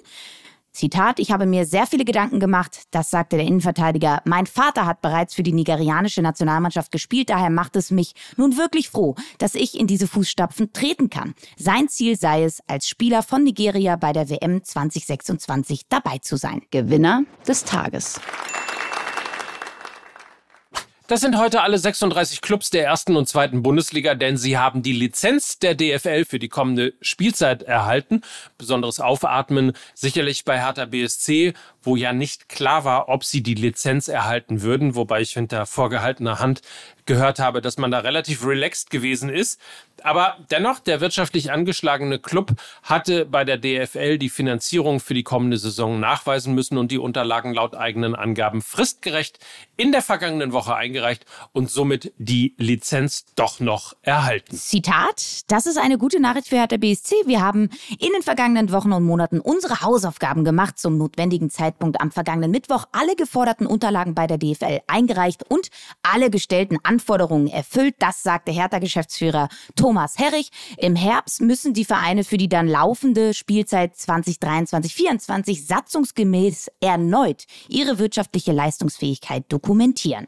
Zitat, 0.72 1.18
ich 1.18 1.32
habe 1.32 1.46
mir 1.46 1.66
sehr 1.66 1.86
viele 1.86 2.04
Gedanken 2.04 2.40
gemacht, 2.40 2.84
das 2.90 3.10
sagte 3.10 3.36
der 3.36 3.46
Innenverteidiger. 3.46 4.22
Mein 4.24 4.46
Vater 4.46 4.86
hat 4.86 5.00
bereits 5.00 5.34
für 5.34 5.42
die 5.42 5.52
nigerianische 5.52 6.22
Nationalmannschaft 6.22 6.92
gespielt, 6.92 7.30
daher 7.30 7.50
macht 7.50 7.76
es 7.76 7.90
mich 7.90 8.14
nun 8.36 8.56
wirklich 8.56 8.88
froh, 8.88 9.14
dass 9.38 9.54
ich 9.54 9.78
in 9.78 9.86
diese 9.86 10.06
Fußstapfen 10.06 10.72
treten 10.72 11.10
kann. 11.10 11.34
Sein 11.56 11.88
Ziel 11.88 12.16
sei 12.16 12.44
es, 12.44 12.60
als 12.66 12.88
Spieler 12.88 13.22
von 13.22 13.42
Nigeria 13.42 13.96
bei 13.96 14.12
der 14.12 14.30
WM 14.30 14.62
2026 14.62 15.88
dabei 15.88 16.18
zu 16.18 16.36
sein. 16.36 16.62
Gewinner 16.70 17.24
des 17.46 17.64
Tages. 17.64 18.20
Das 21.10 21.22
sind 21.22 21.36
heute 21.36 21.62
alle 21.62 21.76
36 21.76 22.40
Clubs 22.40 22.70
der 22.70 22.84
ersten 22.84 23.16
und 23.16 23.28
zweiten 23.28 23.64
Bundesliga, 23.64 24.14
denn 24.14 24.36
sie 24.36 24.56
haben 24.56 24.80
die 24.80 24.92
Lizenz 24.92 25.58
der 25.58 25.74
DFL 25.74 26.24
für 26.24 26.38
die 26.38 26.48
kommende 26.48 26.92
Spielzeit 27.00 27.64
erhalten. 27.64 28.20
Besonderes 28.58 29.00
Aufatmen 29.00 29.72
sicherlich 29.92 30.44
bei 30.44 30.60
Hertha 30.60 30.84
BSC, 30.84 31.54
wo 31.82 31.96
ja 31.96 32.12
nicht 32.12 32.48
klar 32.48 32.84
war, 32.84 33.08
ob 33.08 33.24
sie 33.24 33.42
die 33.42 33.54
Lizenz 33.54 34.08
erhalten 34.08 34.62
würden, 34.62 34.94
wobei 34.94 35.20
ich 35.20 35.32
hinter 35.32 35.66
vorgehaltener 35.66 36.38
Hand 36.38 36.62
gehört 37.06 37.40
habe, 37.40 37.60
dass 37.60 37.76
man 37.76 37.90
da 37.90 37.98
relativ 37.98 38.46
relaxed 38.46 38.90
gewesen 38.90 39.30
ist. 39.30 39.60
Aber 40.02 40.38
dennoch, 40.50 40.78
der 40.78 41.00
wirtschaftlich 41.00 41.50
angeschlagene 41.52 42.18
Club 42.18 42.52
hatte 42.82 43.26
bei 43.26 43.44
der 43.44 43.58
DFL 43.58 44.16
die 44.16 44.30
Finanzierung 44.30 45.00
für 45.00 45.12
die 45.12 45.24
kommende 45.24 45.58
Saison 45.58 46.00
nachweisen 46.00 46.54
müssen 46.54 46.78
und 46.78 46.90
die 46.90 46.98
Unterlagen 46.98 47.52
laut 47.52 47.74
eigenen 47.74 48.14
Angaben 48.14 48.62
fristgerecht 48.62 49.40
in 49.76 49.92
der 49.92 50.02
vergangenen 50.02 50.52
Woche 50.52 50.74
eingereicht 50.74 51.26
und 51.52 51.70
somit 51.70 52.12
die 52.16 52.54
Lizenz 52.58 53.26
doch 53.34 53.60
noch 53.60 53.94
erhalten. 54.02 54.56
Zitat, 54.56 55.42
das 55.48 55.66
ist 55.66 55.78
eine 55.78 55.98
gute 55.98 56.20
Nachricht 56.20 56.48
für 56.48 56.56
Hertha 56.56 56.76
BSC. 56.76 57.14
Wir 57.26 57.42
haben 57.42 57.70
in 57.98 58.12
den 58.14 58.22
vergangenen 58.22 58.72
Wochen 58.72 58.92
und 58.92 59.04
Monaten 59.04 59.40
unsere 59.40 59.80
Hausaufgaben 59.80 60.44
gemacht 60.44 60.78
zum 60.78 60.96
notwendigen 60.96 61.50
Zeitpunkt 61.50 61.69
am 61.98 62.10
vergangenen 62.10 62.50
Mittwoch 62.50 62.86
alle 62.92 63.16
geforderten 63.16 63.66
Unterlagen 63.66 64.14
bei 64.14 64.26
der 64.26 64.38
DFL 64.38 64.80
eingereicht 64.86 65.44
und 65.48 65.68
alle 66.02 66.30
gestellten 66.30 66.78
Anforderungen 66.82 67.48
erfüllt. 67.48 67.94
Das 67.98 68.22
sagte 68.22 68.52
Hertha-Geschäftsführer 68.52 69.48
Thomas 69.76 70.18
Herrich. 70.18 70.50
Im 70.76 70.96
Herbst 70.96 71.40
müssen 71.40 71.74
die 71.74 71.84
Vereine 71.84 72.24
für 72.24 72.36
die 72.36 72.48
dann 72.48 72.68
laufende 72.68 73.34
Spielzeit 73.34 73.94
2023-24 73.94 75.66
satzungsgemäß 75.66 76.70
erneut 76.80 77.44
ihre 77.68 77.98
wirtschaftliche 77.98 78.52
Leistungsfähigkeit 78.52 79.44
dokumentieren. 79.48 80.26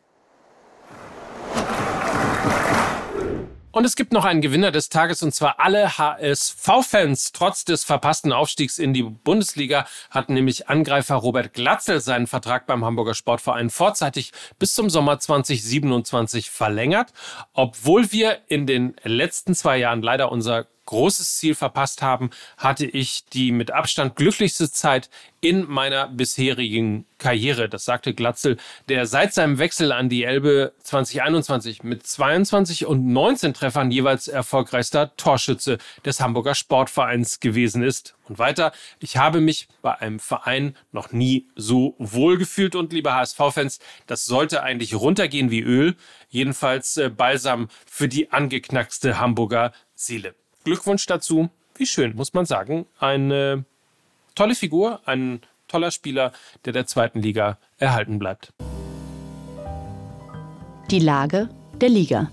Und 3.73 3.87
es 3.87 3.97
gibt 3.97 4.13
noch 4.13 4.27
einen 4.27 4.43
Gewinner 4.43 4.71
des 4.71 4.91
Tages 4.91 5.23
und 5.23 5.35
zwar 5.35 5.59
alle 5.59 5.97
HSV-Fans. 5.97 7.33
Trotz 7.33 7.65
des 7.65 7.85
verpassten 7.85 8.31
Aufstiegs 8.31 8.79
in 8.79 8.93
die 8.93 9.03
Bundesliga 9.03 9.87
hat 10.11 10.29
nämlich 10.29 10.69
Angreifer 10.69 11.15
Robert 11.15 11.55
Glatzel 11.55 12.01
seinen 12.01 12.27
Vertrag 12.27 12.67
beim 12.67 12.85
Hamburger 12.85 13.15
Sportverein 13.15 13.71
vorzeitig 13.71 14.33
bis 14.59 14.75
zum 14.75 14.91
Sommer 14.91 15.19
2027 15.19 16.51
verlängert. 16.51 17.15
Obwohl 17.55 18.13
wir 18.13 18.41
in 18.47 18.67
den 18.67 18.95
letzten 19.05 19.55
zwei 19.55 19.79
Jahren 19.79 20.03
leider 20.03 20.31
unser 20.31 20.67
großes 20.93 21.39
Ziel 21.39 21.55
verpasst 21.55 22.03
haben, 22.03 22.31
hatte 22.59 22.85
ich 22.85 23.25
die 23.33 23.51
mit 23.51 23.71
Abstand 23.71 24.15
glücklichste 24.15 24.71
Zeit 24.71 25.09
in 25.41 25.69
meiner 25.69 26.07
bisherigen 26.07 27.07
Karriere. 27.17 27.69
Das 27.69 27.87
sagte 27.87 28.13
Glatzel, 28.13 28.59
der 28.89 29.07
seit 29.07 29.33
seinem 29.33 29.59
Wechsel 29.59 29.91
an 29.91 30.11
die 30.11 30.25
Elbe 30.25 30.75
2021 30.83 31.83
mit 31.83 32.07
22 32.07 32.85
und 32.85 33.07
19 33.07 33.55
Treffern 33.55 33.91
jeweils 33.91 34.29
erfolgreichster 34.29 35.17
Torschütze 35.17 35.79
des 36.05 36.21
Hamburger 36.21 36.55
Sportvereins 36.55 37.41
gewesen 37.41 37.83
ist. 37.83 38.15
Und 38.29 38.39
weiter, 38.39 38.73
ich 39.01 39.17
habe 39.17 39.41
mich 39.41 39.69
bei 39.81 39.99
einem 39.99 40.21
Verein 40.21 40.77
noch 40.93 41.11
nie 41.11 41.49
so 41.57 41.97
wohl 41.99 42.37
gefühlt 42.37 42.77
und 42.77 42.93
liebe 42.93 43.15
HSV-Fans, 43.15 43.79
das 44.07 44.27
sollte 44.27 44.63
eigentlich 44.63 44.95
runtergehen 44.95 45.51
wie 45.51 45.61
Öl. 45.63 45.97
Jedenfalls 46.29 46.99
äh, 46.99 47.09
Balsam 47.09 47.69
für 47.87 48.09
die 48.09 48.31
angeknackste 48.31 49.19
Hamburger 49.19 49.73
Seele. 49.95 50.35
Glückwunsch 50.65 51.07
dazu. 51.07 51.51
Wie 51.75 51.87
schön, 51.87 52.15
muss 52.15 52.35
man 52.35 52.47
sagen. 52.47 52.87
Eine 52.99 53.65
tolle 54.35 54.55
Figur, 54.55 55.01
ein 55.07 55.41
toller 55.69 55.91
Spieler, 55.91 56.33
der 56.65 56.73
der 56.73 56.87
zweiten 56.87 57.21
Liga 57.21 57.59
erhalten 57.79 58.19
bleibt. 58.19 58.53
Die 60.91 60.99
Lage 60.99 61.49
der 61.81 61.89
Liga. 61.89 62.31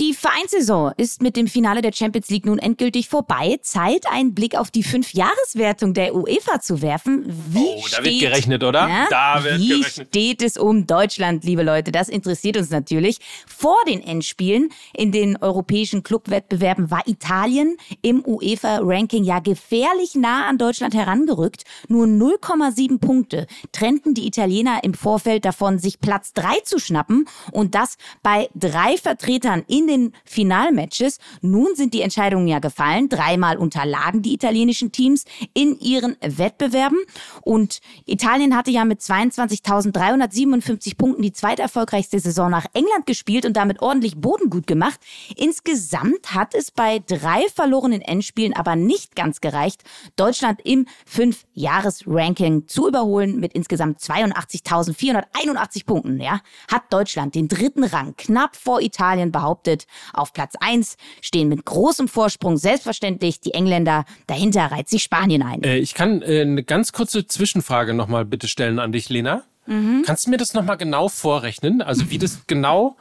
Die 0.00 0.12
Vereinssaison 0.12 0.92
ist 0.96 1.22
mit 1.22 1.36
dem 1.36 1.46
Finale 1.46 1.80
der 1.80 1.92
Champions 1.92 2.28
League 2.28 2.46
nun 2.46 2.58
endgültig 2.58 3.08
vorbei. 3.08 3.60
Zeit, 3.62 4.06
einen 4.10 4.34
Blick 4.34 4.56
auf 4.56 4.72
die 4.72 4.82
Fünfjahreswertung 4.82 5.94
der 5.94 6.16
UEFA 6.16 6.60
zu 6.60 6.82
werfen. 6.82 7.24
Wie 7.26 7.60
oh, 7.60 7.80
da 7.82 7.98
steht, 7.98 8.04
wird 8.04 8.20
gerechnet, 8.20 8.64
oder? 8.64 8.88
Ja, 8.88 9.06
da 9.08 9.44
wird 9.44 9.60
wie 9.60 9.68
gerechnet. 9.68 10.08
steht 10.08 10.42
es 10.42 10.56
um 10.56 10.88
Deutschland, 10.88 11.44
liebe 11.44 11.62
Leute? 11.62 11.92
Das 11.92 12.08
interessiert 12.08 12.56
uns 12.56 12.70
natürlich. 12.70 13.18
Vor 13.46 13.76
den 13.86 14.02
Endspielen 14.02 14.70
in 14.94 15.12
den 15.12 15.36
europäischen 15.36 16.02
Clubwettbewerben 16.02 16.90
war 16.90 17.06
Italien 17.06 17.76
im 18.02 18.24
UEFA-Ranking 18.26 19.22
ja 19.22 19.38
gefährlich 19.38 20.16
nah 20.16 20.48
an 20.48 20.58
Deutschland 20.58 20.94
herangerückt. 20.94 21.62
Nur 21.86 22.06
0,7 22.06 22.98
Punkte 22.98 23.46
trennten 23.70 24.14
die 24.14 24.26
Italiener 24.26 24.82
im 24.82 24.94
Vorfeld 24.94 25.44
davon, 25.44 25.78
sich 25.78 26.00
Platz 26.00 26.32
3 26.32 26.60
zu 26.64 26.80
schnappen. 26.80 27.26
Und 27.52 27.76
das 27.76 27.96
bei 28.24 28.48
drei 28.56 28.96
Vertretern 28.96 29.62
in 29.68 29.83
in 29.84 30.02
den 30.02 30.12
Finalmatches. 30.24 31.18
Nun 31.40 31.74
sind 31.74 31.94
die 31.94 32.02
Entscheidungen 32.02 32.48
ja 32.48 32.58
gefallen. 32.58 33.08
Dreimal 33.08 33.56
unterlagen 33.56 34.22
die 34.22 34.34
italienischen 34.34 34.92
Teams 34.92 35.24
in 35.52 35.78
ihren 35.80 36.16
Wettbewerben. 36.20 36.98
Und 37.42 37.80
Italien 38.06 38.56
hatte 38.56 38.70
ja 38.70 38.84
mit 38.84 39.00
22.357 39.00 40.96
Punkten 40.96 41.22
die 41.22 41.32
zweiterfolgreichste 41.32 42.18
Saison 42.20 42.50
nach 42.50 42.66
England 42.72 43.06
gespielt 43.06 43.44
und 43.44 43.56
damit 43.56 43.82
ordentlich 43.82 44.16
Boden 44.16 44.50
gut 44.50 44.66
gemacht. 44.66 45.00
Insgesamt 45.36 46.34
hat 46.34 46.54
es 46.54 46.70
bei 46.70 47.00
drei 47.00 47.44
verlorenen 47.54 48.00
Endspielen 48.00 48.54
aber 48.54 48.76
nicht 48.76 49.16
ganz 49.16 49.40
gereicht, 49.40 49.82
Deutschland 50.16 50.60
im 50.64 50.86
Fünf-Jahres-Ranking 51.06 52.66
zu 52.68 52.88
überholen 52.88 53.38
mit 53.40 53.52
insgesamt 53.52 54.00
82.481 54.00 55.86
Punkten. 55.86 56.20
Ja, 56.20 56.40
hat 56.70 56.92
Deutschland 56.92 57.34
den 57.34 57.48
dritten 57.48 57.84
Rang 57.84 58.14
knapp 58.16 58.56
vor 58.56 58.80
Italien 58.80 59.32
behauptet. 59.32 59.73
Auf 60.12 60.32
Platz 60.32 60.54
1 60.60 60.96
stehen 61.20 61.48
mit 61.48 61.64
großem 61.64 62.08
Vorsprung 62.08 62.56
selbstverständlich 62.56 63.40
die 63.40 63.54
Engländer. 63.54 64.04
Dahinter 64.26 64.66
reiht 64.66 64.88
sich 64.88 65.02
Spanien 65.02 65.42
ein. 65.42 65.62
Äh, 65.62 65.78
ich 65.78 65.94
kann 65.94 66.22
äh, 66.22 66.42
eine 66.42 66.62
ganz 66.62 66.92
kurze 66.92 67.26
Zwischenfrage 67.26 67.94
nochmal 67.94 68.24
bitte 68.24 68.48
stellen 68.48 68.78
an 68.78 68.92
dich, 68.92 69.08
Lena. 69.08 69.42
Mhm. 69.66 70.02
Kannst 70.06 70.26
du 70.26 70.30
mir 70.30 70.36
das 70.36 70.54
nochmal 70.54 70.76
genau 70.76 71.08
vorrechnen? 71.08 71.82
Also 71.82 72.10
wie 72.10 72.18
das 72.18 72.46
genau, 72.46 72.96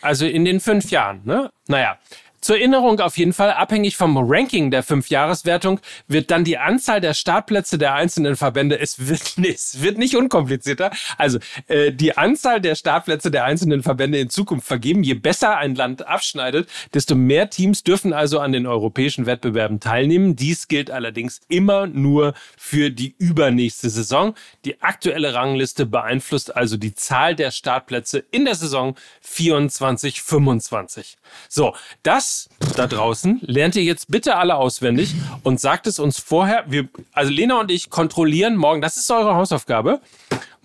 also 0.00 0.26
in 0.26 0.44
den 0.44 0.60
fünf 0.60 0.90
Jahren, 0.90 1.20
ne? 1.24 1.50
Naja, 1.66 1.98
zur 2.44 2.58
Erinnerung 2.58 3.00
auf 3.00 3.16
jeden 3.16 3.32
Fall, 3.32 3.52
abhängig 3.52 3.96
vom 3.96 4.18
Ranking 4.18 4.70
der 4.70 4.82
Fünfjahreswertung, 4.82 5.80
wird 6.08 6.30
dann 6.30 6.44
die 6.44 6.58
Anzahl 6.58 7.00
der 7.00 7.14
Startplätze 7.14 7.78
der 7.78 7.94
einzelnen 7.94 8.36
Verbände, 8.36 8.78
es 8.78 9.08
wird, 9.08 9.38
es 9.42 9.80
wird 9.80 9.96
nicht 9.96 10.14
unkomplizierter, 10.14 10.90
also 11.16 11.38
äh, 11.68 11.90
die 11.90 12.18
Anzahl 12.18 12.60
der 12.60 12.74
Startplätze 12.74 13.30
der 13.30 13.44
einzelnen 13.44 13.82
Verbände 13.82 14.18
in 14.18 14.28
Zukunft 14.28 14.66
vergeben. 14.66 15.02
Je 15.02 15.14
besser 15.14 15.56
ein 15.56 15.74
Land 15.74 16.06
abschneidet, 16.06 16.68
desto 16.92 17.14
mehr 17.14 17.48
Teams 17.48 17.82
dürfen 17.82 18.12
also 18.12 18.40
an 18.40 18.52
den 18.52 18.66
europäischen 18.66 19.24
Wettbewerben 19.24 19.80
teilnehmen. 19.80 20.36
Dies 20.36 20.68
gilt 20.68 20.90
allerdings 20.90 21.40
immer 21.48 21.86
nur 21.86 22.34
für 22.58 22.90
die 22.90 23.14
übernächste 23.16 23.88
Saison. 23.88 24.34
Die 24.66 24.82
aktuelle 24.82 25.32
Rangliste 25.32 25.86
beeinflusst 25.86 26.54
also 26.54 26.76
die 26.76 26.94
Zahl 26.94 27.34
der 27.34 27.50
Startplätze 27.50 28.22
in 28.32 28.44
der 28.44 28.54
Saison 28.54 28.96
24-25. 29.26 31.14
So, 31.48 31.74
das 32.02 32.33
da 32.76 32.86
draußen 32.86 33.40
lernt 33.42 33.76
ihr 33.76 33.82
jetzt 33.82 34.10
bitte 34.10 34.36
alle 34.36 34.56
auswendig 34.56 35.14
und 35.42 35.60
sagt 35.60 35.86
es 35.86 35.98
uns 35.98 36.18
vorher. 36.18 36.64
Wir, 36.68 36.88
also 37.12 37.30
Lena 37.30 37.60
und 37.60 37.70
ich 37.70 37.90
kontrollieren 37.90 38.56
morgen, 38.56 38.80
das 38.80 38.96
ist 38.96 39.10
eure 39.10 39.34
Hausaufgabe. 39.34 40.00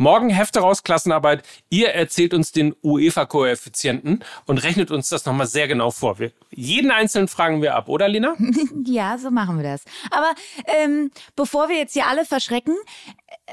Morgen 0.01 0.29
Hefte 0.29 0.61
raus, 0.61 0.83
Klassenarbeit. 0.83 1.43
Ihr 1.69 1.89
erzählt 1.89 2.33
uns 2.33 2.53
den 2.53 2.73
UEFA-Koeffizienten 2.83 4.23
und 4.45 4.63
rechnet 4.63 4.91
uns 4.91 5.09
das 5.09 5.25
nochmal 5.25 5.45
sehr 5.45 5.67
genau 5.67 5.91
vor. 5.91 6.19
Wir, 6.19 6.31
jeden 6.51 6.89
einzelnen 6.89 7.27
fragen 7.27 7.61
wir 7.61 7.75
ab, 7.75 7.89
oder 7.89 8.07
Lena? 8.07 8.33
ja, 8.85 9.17
so 9.17 9.29
machen 9.29 9.57
wir 9.57 9.63
das. 9.63 9.83
Aber 10.09 10.33
ähm, 10.67 11.11
bevor 11.35 11.67
wir 11.67 11.75
jetzt 11.75 11.91
hier 11.91 12.07
alle 12.07 12.23
verschrecken, 12.23 12.77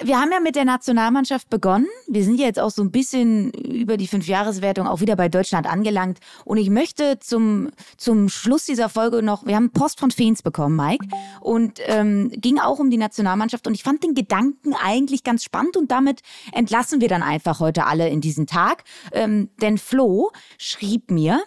wir 0.03 0.21
haben 0.21 0.31
ja 0.31 0.41
mit 0.41 0.57
der 0.57 0.65
Nationalmannschaft 0.65 1.49
begonnen. 1.49 1.87
Wir 2.07 2.25
sind 2.25 2.39
ja 2.39 2.47
jetzt 2.47 2.61
auch 2.61 2.71
so 2.71 2.83
ein 2.83 2.91
bisschen 2.91 3.51
über 3.53 3.97
die 3.97 4.07
Fünfjahreswertung 4.07 4.87
auch 4.87 5.01
wieder 5.01 5.17
bei 5.17 5.29
Deutschland 5.29 5.67
angelangt. 5.67 6.19
Und 6.45 6.59
ich 6.59 6.71
möchte 6.71 7.19
zum, 7.19 7.71
zum 7.97 8.29
Schluss 8.29 8.67
dieser 8.67 8.89
Folge 8.89 9.23
noch, 9.23 9.47
wir 9.47 9.57
haben 9.57 9.71
Post 9.71 10.01
von 10.01 10.11
Feens 10.11 10.43
bekommen, 10.43 10.77
Mike. 10.77 11.07
Und 11.41 11.81
ähm, 11.87 12.31
ging 12.31 12.59
auch 12.59 12.79
um 12.79 12.91
die 12.91 12.99
Nationalmannschaft. 12.99 13.67
Und 13.67 13.75
ich 13.75 13.83
fand 13.83 14.03
den 14.03 14.15
Gedanken 14.15 14.75
eigentlich 14.75 15.25
ganz 15.25 15.45
spannend. 15.45 15.77
Und 15.77 15.91
damit 15.91 16.21
entlassen 16.53 17.01
wir 17.01 17.09
dann 17.09 17.23
einfach 17.23 17.61
heute 17.61 17.87
alle 17.87 18.09
in 18.09 18.21
diesen 18.21 18.47
Tag. 18.47 18.85
Ähm, 19.13 19.51
denn 19.61 19.79
Flo 19.79 20.31
schrieb 20.59 21.11
mir, 21.11 21.43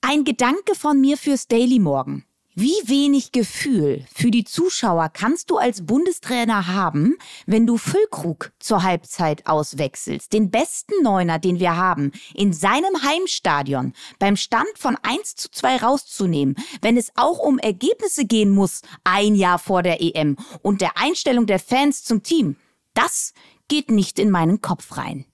ein 0.00 0.24
Gedanke 0.24 0.74
von 0.74 1.00
mir 1.00 1.16
fürs 1.16 1.48
Daily 1.48 1.78
Morgen. 1.78 2.24
Wie 2.56 2.76
wenig 2.84 3.32
Gefühl 3.32 4.06
für 4.14 4.30
die 4.30 4.44
Zuschauer 4.44 5.08
kannst 5.08 5.50
du 5.50 5.56
als 5.56 5.84
Bundestrainer 5.86 6.68
haben, 6.68 7.16
wenn 7.46 7.66
du 7.66 7.78
Füllkrug 7.78 8.52
zur 8.60 8.84
Halbzeit 8.84 9.44
auswechselst, 9.48 10.32
den 10.32 10.52
besten 10.52 11.02
Neuner, 11.02 11.40
den 11.40 11.58
wir 11.58 11.76
haben, 11.76 12.12
in 12.32 12.52
seinem 12.52 13.02
Heimstadion 13.02 13.92
beim 14.20 14.36
Stand 14.36 14.68
von 14.76 14.96
1 15.02 15.34
zu 15.34 15.50
2 15.50 15.78
rauszunehmen, 15.78 16.54
wenn 16.80 16.96
es 16.96 17.10
auch 17.16 17.40
um 17.40 17.58
Ergebnisse 17.58 18.24
gehen 18.24 18.50
muss, 18.50 18.82
ein 19.02 19.34
Jahr 19.34 19.58
vor 19.58 19.82
der 19.82 20.00
EM 20.00 20.36
und 20.62 20.80
der 20.80 20.96
Einstellung 20.96 21.46
der 21.46 21.58
Fans 21.58 22.04
zum 22.04 22.22
Team. 22.22 22.54
Das 22.94 23.34
geht 23.66 23.90
nicht 23.90 24.20
in 24.20 24.30
meinen 24.30 24.60
Kopf 24.60 24.96
rein. 24.96 25.24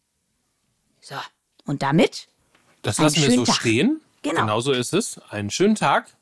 So, 1.03 1.17
und 1.67 1.83
damit? 1.83 2.29
Das 2.81 2.97
lassen 2.97 3.21
wir 3.21 3.31
so 3.31 3.45
Tag. 3.45 3.57
stehen. 3.57 4.01
Genau. 4.23 4.41
Genau 4.41 4.61
so 4.61 4.73
ist 4.73 4.95
es. 4.95 5.21
Einen 5.29 5.51
schönen 5.51 5.75
Tag. 5.75 6.17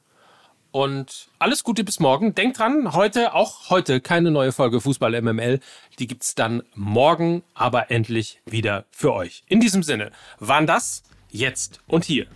Und 0.79 1.27
alles 1.41 1.65
Gute 1.65 1.83
bis 1.83 1.99
morgen. 1.99 2.37
Denkt 2.37 2.61
dran, 2.61 2.93
heute, 2.93 3.35
auch 3.35 3.69
heute, 3.69 4.01
keine 4.01 4.31
neue 4.31 4.53
Folge 4.53 4.81
Fußball 4.81 5.21
MML. 5.21 5.59
Die 5.99 6.07
gibt 6.07 6.23
es 6.23 6.37
dann 6.37 6.63
morgen, 6.77 7.43
aber 7.53 7.91
endlich 7.91 8.41
wieder 8.47 8.85
für 8.93 9.13
euch. 9.13 9.43
In 9.49 9.59
diesem 9.59 9.83
Sinne, 9.83 10.13
waren 10.39 10.69
das 10.69 11.03
jetzt 11.31 11.81
und 11.89 12.05
hier. 12.05 12.29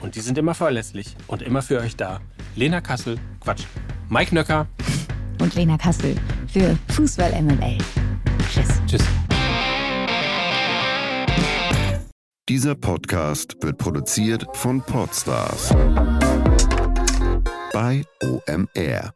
Und 0.00 0.14
die 0.14 0.20
sind 0.20 0.38
immer 0.38 0.54
verlässlich 0.54 1.16
und 1.26 1.42
immer 1.42 1.62
für 1.62 1.80
euch 1.80 1.96
da. 1.96 2.20
Lena 2.54 2.80
Kassel, 2.80 3.18
Quatsch, 3.40 3.64
Mike 4.08 4.32
Nöcker. 4.32 4.68
Und 5.40 5.56
Lena 5.56 5.76
Kassel 5.76 6.14
für 6.46 6.78
Fußball 6.94 7.42
MML. 7.42 7.78
Tschüss. 8.54 8.68
Tschüss. 8.86 9.04
Dieser 12.48 12.76
Podcast 12.76 13.56
wird 13.62 13.78
produziert 13.78 14.46
von 14.52 14.80
Podstars 14.80 15.74
bei 17.76 18.06
OMR. 18.22 19.12